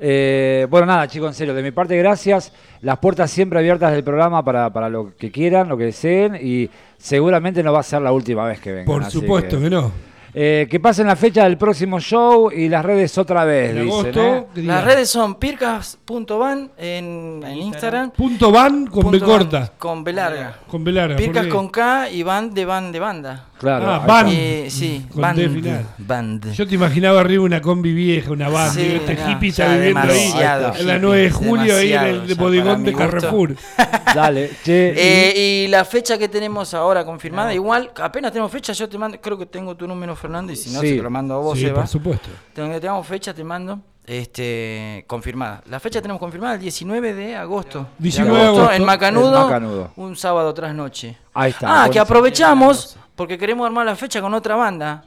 Eh, 0.04 0.66
bueno, 0.70 0.88
nada, 0.88 1.08
chicos, 1.08 1.30
en 1.30 1.34
serio, 1.36 1.54
de 1.54 1.62
mi 1.64 1.72
parte, 1.72 1.96
gracias. 1.96 2.52
Las 2.82 2.98
puertas 2.98 3.30
siempre 3.32 3.60
abiertas 3.60 3.92
del 3.94 4.04
programa 4.04 4.44
para, 4.44 4.70
para 4.74 4.90
lo 4.90 5.16
que 5.16 5.32
quieran, 5.32 5.70
lo 5.70 5.78
que 5.78 5.86
deseen. 5.86 6.38
Y 6.42 6.70
seguramente 6.98 7.64
no 7.64 7.72
va 7.72 7.80
a 7.80 7.84
ser 7.84 8.02
la 8.02 8.12
última 8.12 8.46
vez 8.46 8.60
que 8.60 8.72
vengan. 8.72 8.86
Por 8.86 9.06
supuesto 9.10 9.60
que, 9.60 9.70
no. 9.70 9.92
Eh, 10.34 10.68
que 10.70 10.80
pasen 10.80 11.08
la 11.08 11.16
fecha 11.16 11.44
del 11.44 11.58
próximo 11.58 12.00
show 12.00 12.50
y 12.52 12.70
las 12.70 12.86
redes 12.86 13.18
otra 13.18 13.44
vez, 13.46 13.72
En 13.72 13.84
dicen. 13.86 13.90
agosto. 13.90 14.36
¿eh? 14.56 14.62
Las 14.64 14.84
redes 14.86 15.10
son 15.10 15.36
pircas.van 15.36 16.72
en, 16.78 17.42
en 17.46 17.58
Instagram. 17.58 18.12
Punto 18.12 18.52
van 18.52 18.88
con 18.88 19.12
B 19.12 19.20
Punto 19.20 19.28
van 19.28 19.38
corta. 19.40 19.72
Con 19.78 20.04
B 20.04 20.14
larga. 20.14 20.58
Con 20.68 20.84
B 20.84 20.92
larga. 20.92 21.16
Pircas 21.18 21.48
con 21.48 21.70
K 21.70 22.10
y 22.10 22.24
van 22.24 22.54
de 22.54 22.66
van 22.66 22.92
de 22.92 23.00
banda. 23.00 23.46
Claro. 23.60 23.86
Ah, 23.88 23.98
está. 24.00 24.32
Eh, 24.32 24.68
sí, 24.72 25.06
Con 25.12 25.22
band. 25.22 25.38
D 25.40 25.50
final. 25.50 25.86
Band. 26.00 26.52
Yo 26.54 26.68
te 26.68 26.74
imaginaba 26.76 27.20
arriba 27.22 27.44
una 27.44 27.62
combi 27.62 27.94
vieja, 27.94 28.32
una 28.32 28.50
banda. 28.50 28.74
Sí, 28.74 28.94
este 28.96 29.14
no, 29.16 29.32
hippie 29.32 29.50
está 29.50 29.68
viviendo 29.76 30.00
ahí. 30.02 30.32
En 30.32 30.88
la 30.88 30.96
hippie, 30.96 31.00
9 31.00 31.22
de 31.22 31.30
julio, 31.32 31.76
ahí 31.78 31.94
en 31.94 32.04
el 32.06 32.36
bodegón 32.36 32.84
de. 32.84 32.94
Carrefour. 32.94 33.56
Dale, 34.16 34.50
che. 34.64 34.94
y- 34.96 35.00
Eh, 35.00 35.34
y 35.66 35.68
la 35.68 35.86
fecha 35.86 36.18
que 36.18 36.28
tenemos 36.28 36.74
ahora 36.74 37.06
confirmada, 37.06 37.54
igual, 37.54 37.92
apenas 38.02 38.32
tenemos 38.32 38.52
fecha, 38.52 38.74
yo 38.74 38.90
te 38.90 38.98
mando, 38.98 39.20
creo 39.22 39.38
que 39.38 39.46
tengo 39.46 39.76
tu 39.76 39.88
número, 39.88 40.16
Fernando, 40.22 40.54
y 40.54 40.56
si 40.56 40.70
no, 40.72 40.80
Sí. 40.82 40.96
te 40.98 41.02
lo 41.02 41.10
mando 41.10 41.34
a 41.36 41.38
vos, 41.40 41.58
Sí, 41.58 41.66
Eva. 41.66 41.82
por 41.82 41.88
supuesto. 41.88 42.30
Donde 42.56 42.80
tengamos 42.80 43.06
fecha, 43.08 43.34
te 43.34 43.44
mando. 43.44 43.80
Este, 44.06 45.04
confirmada. 45.08 45.62
La 45.70 45.80
fecha 45.80 46.02
tenemos 46.02 46.20
confirmada 46.20 46.56
el 46.56 46.60
19 46.62 47.14
de 47.14 47.36
agosto. 47.36 47.88
19 48.00 48.38
de 48.38 48.46
agosto. 48.48 48.72
En 48.72 48.84
Macanudo, 48.86 49.92
un 49.96 50.16
sábado 50.16 50.54
tras 50.54 50.74
noche. 50.76 51.18
Ahí 51.34 51.52
está. 51.52 51.84
Ah, 51.84 51.90
que 51.90 52.00
aprovechamos 52.00 52.98
porque 53.16 53.38
queremos 53.38 53.66
armar 53.66 53.86
la 53.86 53.96
fecha 53.96 54.20
con 54.22 54.34
otra 54.34 54.56
banda. 54.56 55.04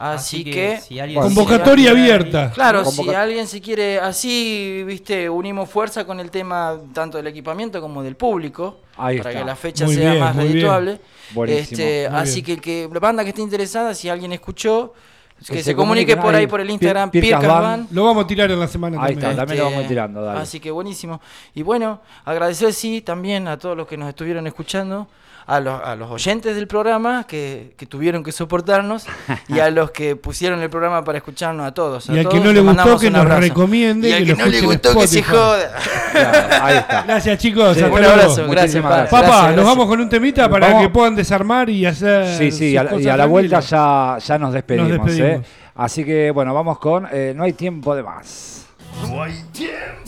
Así, 0.00 0.44
que, 0.44 0.78
si 0.80 1.00
alguien 1.00 1.20
Convocatoria 1.20 1.90
quiere 1.90 2.12
abierta. 2.12 2.52
claro, 2.52 2.84
si 2.84 3.08
alguien 3.12 3.48
se 3.48 3.60
quiere 3.60 3.98
así, 3.98 4.84
viste, 4.86 5.28
unimos 5.28 5.68
fuerza 5.68 6.04
con 6.04 6.20
el 6.20 6.30
tema 6.30 6.78
tanto 6.94 7.16
del 7.16 7.26
equipamiento 7.26 7.80
como 7.80 8.00
del 8.04 8.14
público 8.14 8.76
Ahí 8.96 9.18
para 9.18 9.30
está. 9.30 9.40
que 9.40 9.46
la 9.46 9.56
fecha 9.56 9.86
Muy 9.86 9.96
sea 9.96 10.10
bien, 10.12 10.22
más 10.22 10.36
redituable. 10.36 11.00
Este, 11.48 12.06
así 12.06 12.42
bien. 12.42 12.44
que 12.44 12.52
el 12.52 12.60
que 12.60 12.88
la 12.94 13.00
banda 13.00 13.24
que 13.24 13.30
esté 13.30 13.42
interesada, 13.42 13.92
si 13.92 14.08
alguien 14.08 14.32
escuchó, 14.32 14.94
que, 15.40 15.52
Que 15.52 15.58
se, 15.58 15.64
se 15.64 15.74
comunique 15.76 16.16
por 16.16 16.34
ahí 16.34 16.46
por 16.46 16.60
el 16.60 16.70
Instagram. 16.70 17.10
Van. 17.42 17.88
Lo 17.90 18.04
vamos 18.04 18.24
a 18.24 18.26
tirar 18.26 18.50
en 18.50 18.58
la 18.60 18.66
semana 18.68 18.96
Ahí 19.00 19.14
también. 19.14 19.30
está, 19.30 19.36
también 19.42 19.58
lo 19.58 19.64
vamos 19.66 19.80
Este, 19.82 19.88
tirando, 19.88 20.22
dale. 20.22 20.40
Así 20.40 20.58
que 20.60 20.70
buenísimo. 20.70 21.20
Y 21.54 21.62
bueno, 21.62 22.00
agradecer 22.24 22.72
sí 22.72 23.02
también 23.02 23.46
a 23.48 23.56
todos 23.58 23.76
los 23.76 23.86
que 23.86 23.96
nos 23.96 24.08
estuvieron 24.08 24.46
escuchando, 24.48 25.06
a 25.48 25.60
los, 25.60 25.80
a 25.82 25.96
los 25.96 26.10
oyentes 26.10 26.54
del 26.54 26.66
programa 26.68 27.24
que, 27.26 27.72
que 27.78 27.86
tuvieron 27.86 28.22
que 28.22 28.32
soportarnos 28.32 29.06
y 29.48 29.58
a 29.60 29.70
los 29.70 29.90
que 29.90 30.14
pusieron 30.14 30.60
el 30.60 30.68
programa 30.68 31.02
para 31.04 31.16
escucharnos 31.18 31.66
a 31.66 31.72
todos. 31.72 32.08
a 32.10 32.12
Y 32.12 32.18
al 32.18 32.28
que 32.28 32.38
no 32.38 32.52
le 32.52 32.62
les 32.62 32.64
gustó, 32.64 32.98
que 32.98 33.10
nos 33.10 33.24
recomiende 33.26 34.10
Y 34.10 34.12
al 34.12 34.26
que 34.26 34.34
no 34.34 34.44
le 34.46 34.60
gustó 34.60 34.94
que 34.98 35.06
se 35.08 35.22
joda. 35.22 35.72
Claro, 36.12 36.64
ahí 36.64 36.76
está. 36.76 37.02
Gracias, 37.02 37.38
chicos. 37.38 37.76
Sí. 37.76 37.82
hasta 37.82 37.94
Un 37.94 37.98
luego. 38.00 38.14
abrazo, 38.14 38.46
gracias. 38.48 38.82
Papá, 38.84 38.98
Gracias, 39.00 39.22
nos 39.22 39.42
gracias. 39.46 39.64
vamos 39.66 39.86
con 39.86 40.00
un 40.00 40.08
temita 40.10 40.48
para 40.50 40.66
Vamos. 40.68 40.82
que 40.82 40.88
puedan 40.90 41.16
desarmar 41.16 41.70
y 41.70 41.86
hacer. 41.86 42.36
Sí, 42.36 42.50
sí, 42.52 42.70
sus 42.72 42.80
a 42.80 42.84
la- 42.84 43.00
y 43.00 43.08
a 43.08 43.16
la 43.16 43.26
vuelta 43.26 43.60
ya, 43.60 44.18
ya 44.18 44.38
nos 44.38 44.52
despedimos. 44.52 44.90
Nos 44.90 45.06
despedimos. 45.06 45.46
¿eh? 45.46 45.48
Así 45.76 46.04
que 46.04 46.30
bueno, 46.30 46.52
vamos 46.52 46.78
con 46.78 47.08
eh, 47.10 47.32
No 47.34 47.44
hay 47.44 47.54
tiempo 47.54 47.94
de 47.96 48.02
más. 48.02 48.66
pues 49.00 49.10
ahora 49.10 49.32
o 49.32 50.07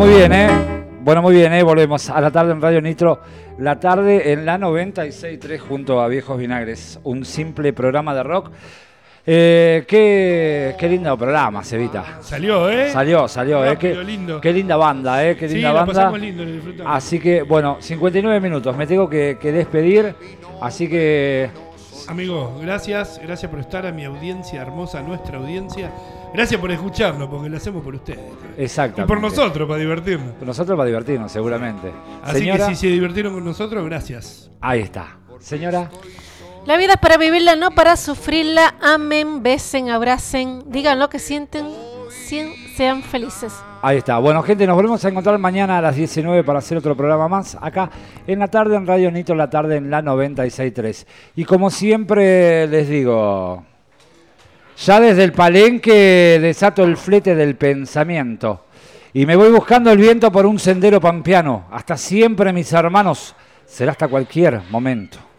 muy 0.00 0.14
bien, 0.14 0.32
¿eh? 0.32 0.48
Bueno, 1.02 1.20
muy 1.20 1.34
bien, 1.34 1.52
¿eh? 1.52 1.62
Volvemos 1.62 2.08
a 2.08 2.22
la 2.22 2.30
tarde 2.30 2.52
en 2.52 2.62
Radio 2.62 2.80
Nitro. 2.80 3.20
La 3.58 3.78
tarde 3.78 4.32
en 4.32 4.46
la 4.46 4.56
96.3 4.56 5.58
junto 5.58 6.00
a 6.00 6.08
Viejos 6.08 6.38
Vinagres. 6.38 6.98
Un 7.04 7.26
simple 7.26 7.74
programa 7.74 8.14
de 8.14 8.22
rock. 8.22 8.50
Eh, 9.26 9.84
qué, 9.86 10.74
qué 10.78 10.88
lindo 10.88 11.18
programa, 11.18 11.62
Cevita. 11.62 12.16
Salió, 12.22 12.70
¿eh? 12.70 12.88
Salió, 12.90 13.28
salió, 13.28 13.62
¿eh? 13.62 13.76
Qué, 13.76 13.94
lindo. 13.96 14.40
qué 14.40 14.54
linda 14.54 14.78
banda, 14.78 15.22
¿eh? 15.22 15.36
Qué 15.36 15.46
linda 15.46 15.70
banda. 15.72 15.92
pasamos 15.92 16.18
lindo. 16.18 16.44
Así 16.86 17.20
que, 17.20 17.42
bueno, 17.42 17.76
59 17.78 18.40
minutos. 18.40 18.74
Me 18.74 18.86
tengo 18.86 19.06
que, 19.06 19.36
que 19.38 19.52
despedir. 19.52 20.14
Así 20.62 20.88
que, 20.88 21.50
Amigo, 22.08 22.58
gracias, 22.60 23.20
gracias 23.22 23.50
por 23.50 23.60
estar 23.60 23.86
a 23.86 23.92
mi 23.92 24.04
audiencia 24.04 24.62
hermosa, 24.62 25.02
nuestra 25.02 25.36
audiencia. 25.36 25.92
Gracias 26.32 26.60
por 26.60 26.70
escucharlo, 26.70 27.28
porque 27.28 27.48
lo 27.48 27.56
hacemos 27.56 27.82
por 27.82 27.94
ustedes. 27.94 28.20
Y 28.56 28.62
exactamente. 28.62 29.08
por 29.08 29.20
nosotros, 29.20 29.66
para 29.68 29.80
divertirnos. 29.80 30.34
Nosotros 30.42 30.78
va 30.78 30.84
a 30.84 30.86
divertirnos, 30.86 31.32
seguramente. 31.32 31.90
Así 32.22 32.38
Señora, 32.40 32.68
que 32.68 32.74
si 32.74 32.80
se 32.80 32.86
divirtieron 32.88 33.34
con 33.34 33.44
nosotros, 33.44 33.84
gracias. 33.84 34.50
ahí 34.60 34.80
está. 34.80 35.16
Señora, 35.40 35.90
La 36.66 36.76
vida 36.76 36.92
es 36.92 36.98
para 37.00 37.16
vivirla, 37.16 37.56
no 37.56 37.70
para 37.72 37.96
sufrirla. 37.96 38.74
Amen, 38.80 39.42
besen, 39.42 39.90
abracen, 39.90 40.62
digan 40.66 40.98
lo 40.98 41.08
que 41.08 41.18
sienten, 41.18 41.66
sien- 42.10 42.52
sean 42.76 43.02
felices. 43.02 43.52
ahí 43.82 43.96
está. 43.96 44.18
Bueno, 44.18 44.42
gente, 44.42 44.66
nos 44.66 44.76
volvemos 44.76 45.02
a 45.04 45.08
encontrar 45.08 45.36
mañana 45.38 45.78
a 45.78 45.80
las 45.80 45.96
19 45.96 46.44
para 46.44 46.58
hacer 46.60 46.76
otro 46.78 46.94
programa 46.94 47.26
más. 47.28 47.56
Acá 47.60 47.90
en 48.26 48.38
la 48.38 48.48
tarde 48.48 48.76
en 48.76 48.86
Radio 48.86 49.10
Nito, 49.10 49.34
la 49.34 49.48
tarde 49.50 49.76
en 49.78 49.90
la 49.90 50.02
96.3. 50.02 51.06
Y 51.36 51.44
como 51.44 51.70
siempre 51.70 52.66
les 52.68 52.88
digo, 52.88 53.64
ya 54.84 55.00
desde 55.00 55.24
el 55.24 55.32
palenque 55.32 56.38
desato 56.40 56.84
el 56.84 56.96
flete 56.96 57.34
del 57.34 57.56
pensamiento. 57.56 58.64
Y 59.12 59.26
me 59.26 59.36
voy 59.36 59.50
buscando 59.50 59.90
el 59.90 59.98
viento 59.98 60.30
por 60.30 60.46
un 60.46 60.58
sendero 60.58 61.00
pampeano. 61.00 61.66
Hasta 61.70 61.96
siempre, 61.96 62.52
mis 62.52 62.72
hermanos. 62.72 63.34
Será 63.66 63.92
hasta 63.92 64.08
cualquier 64.08 64.62
momento. 64.70 65.29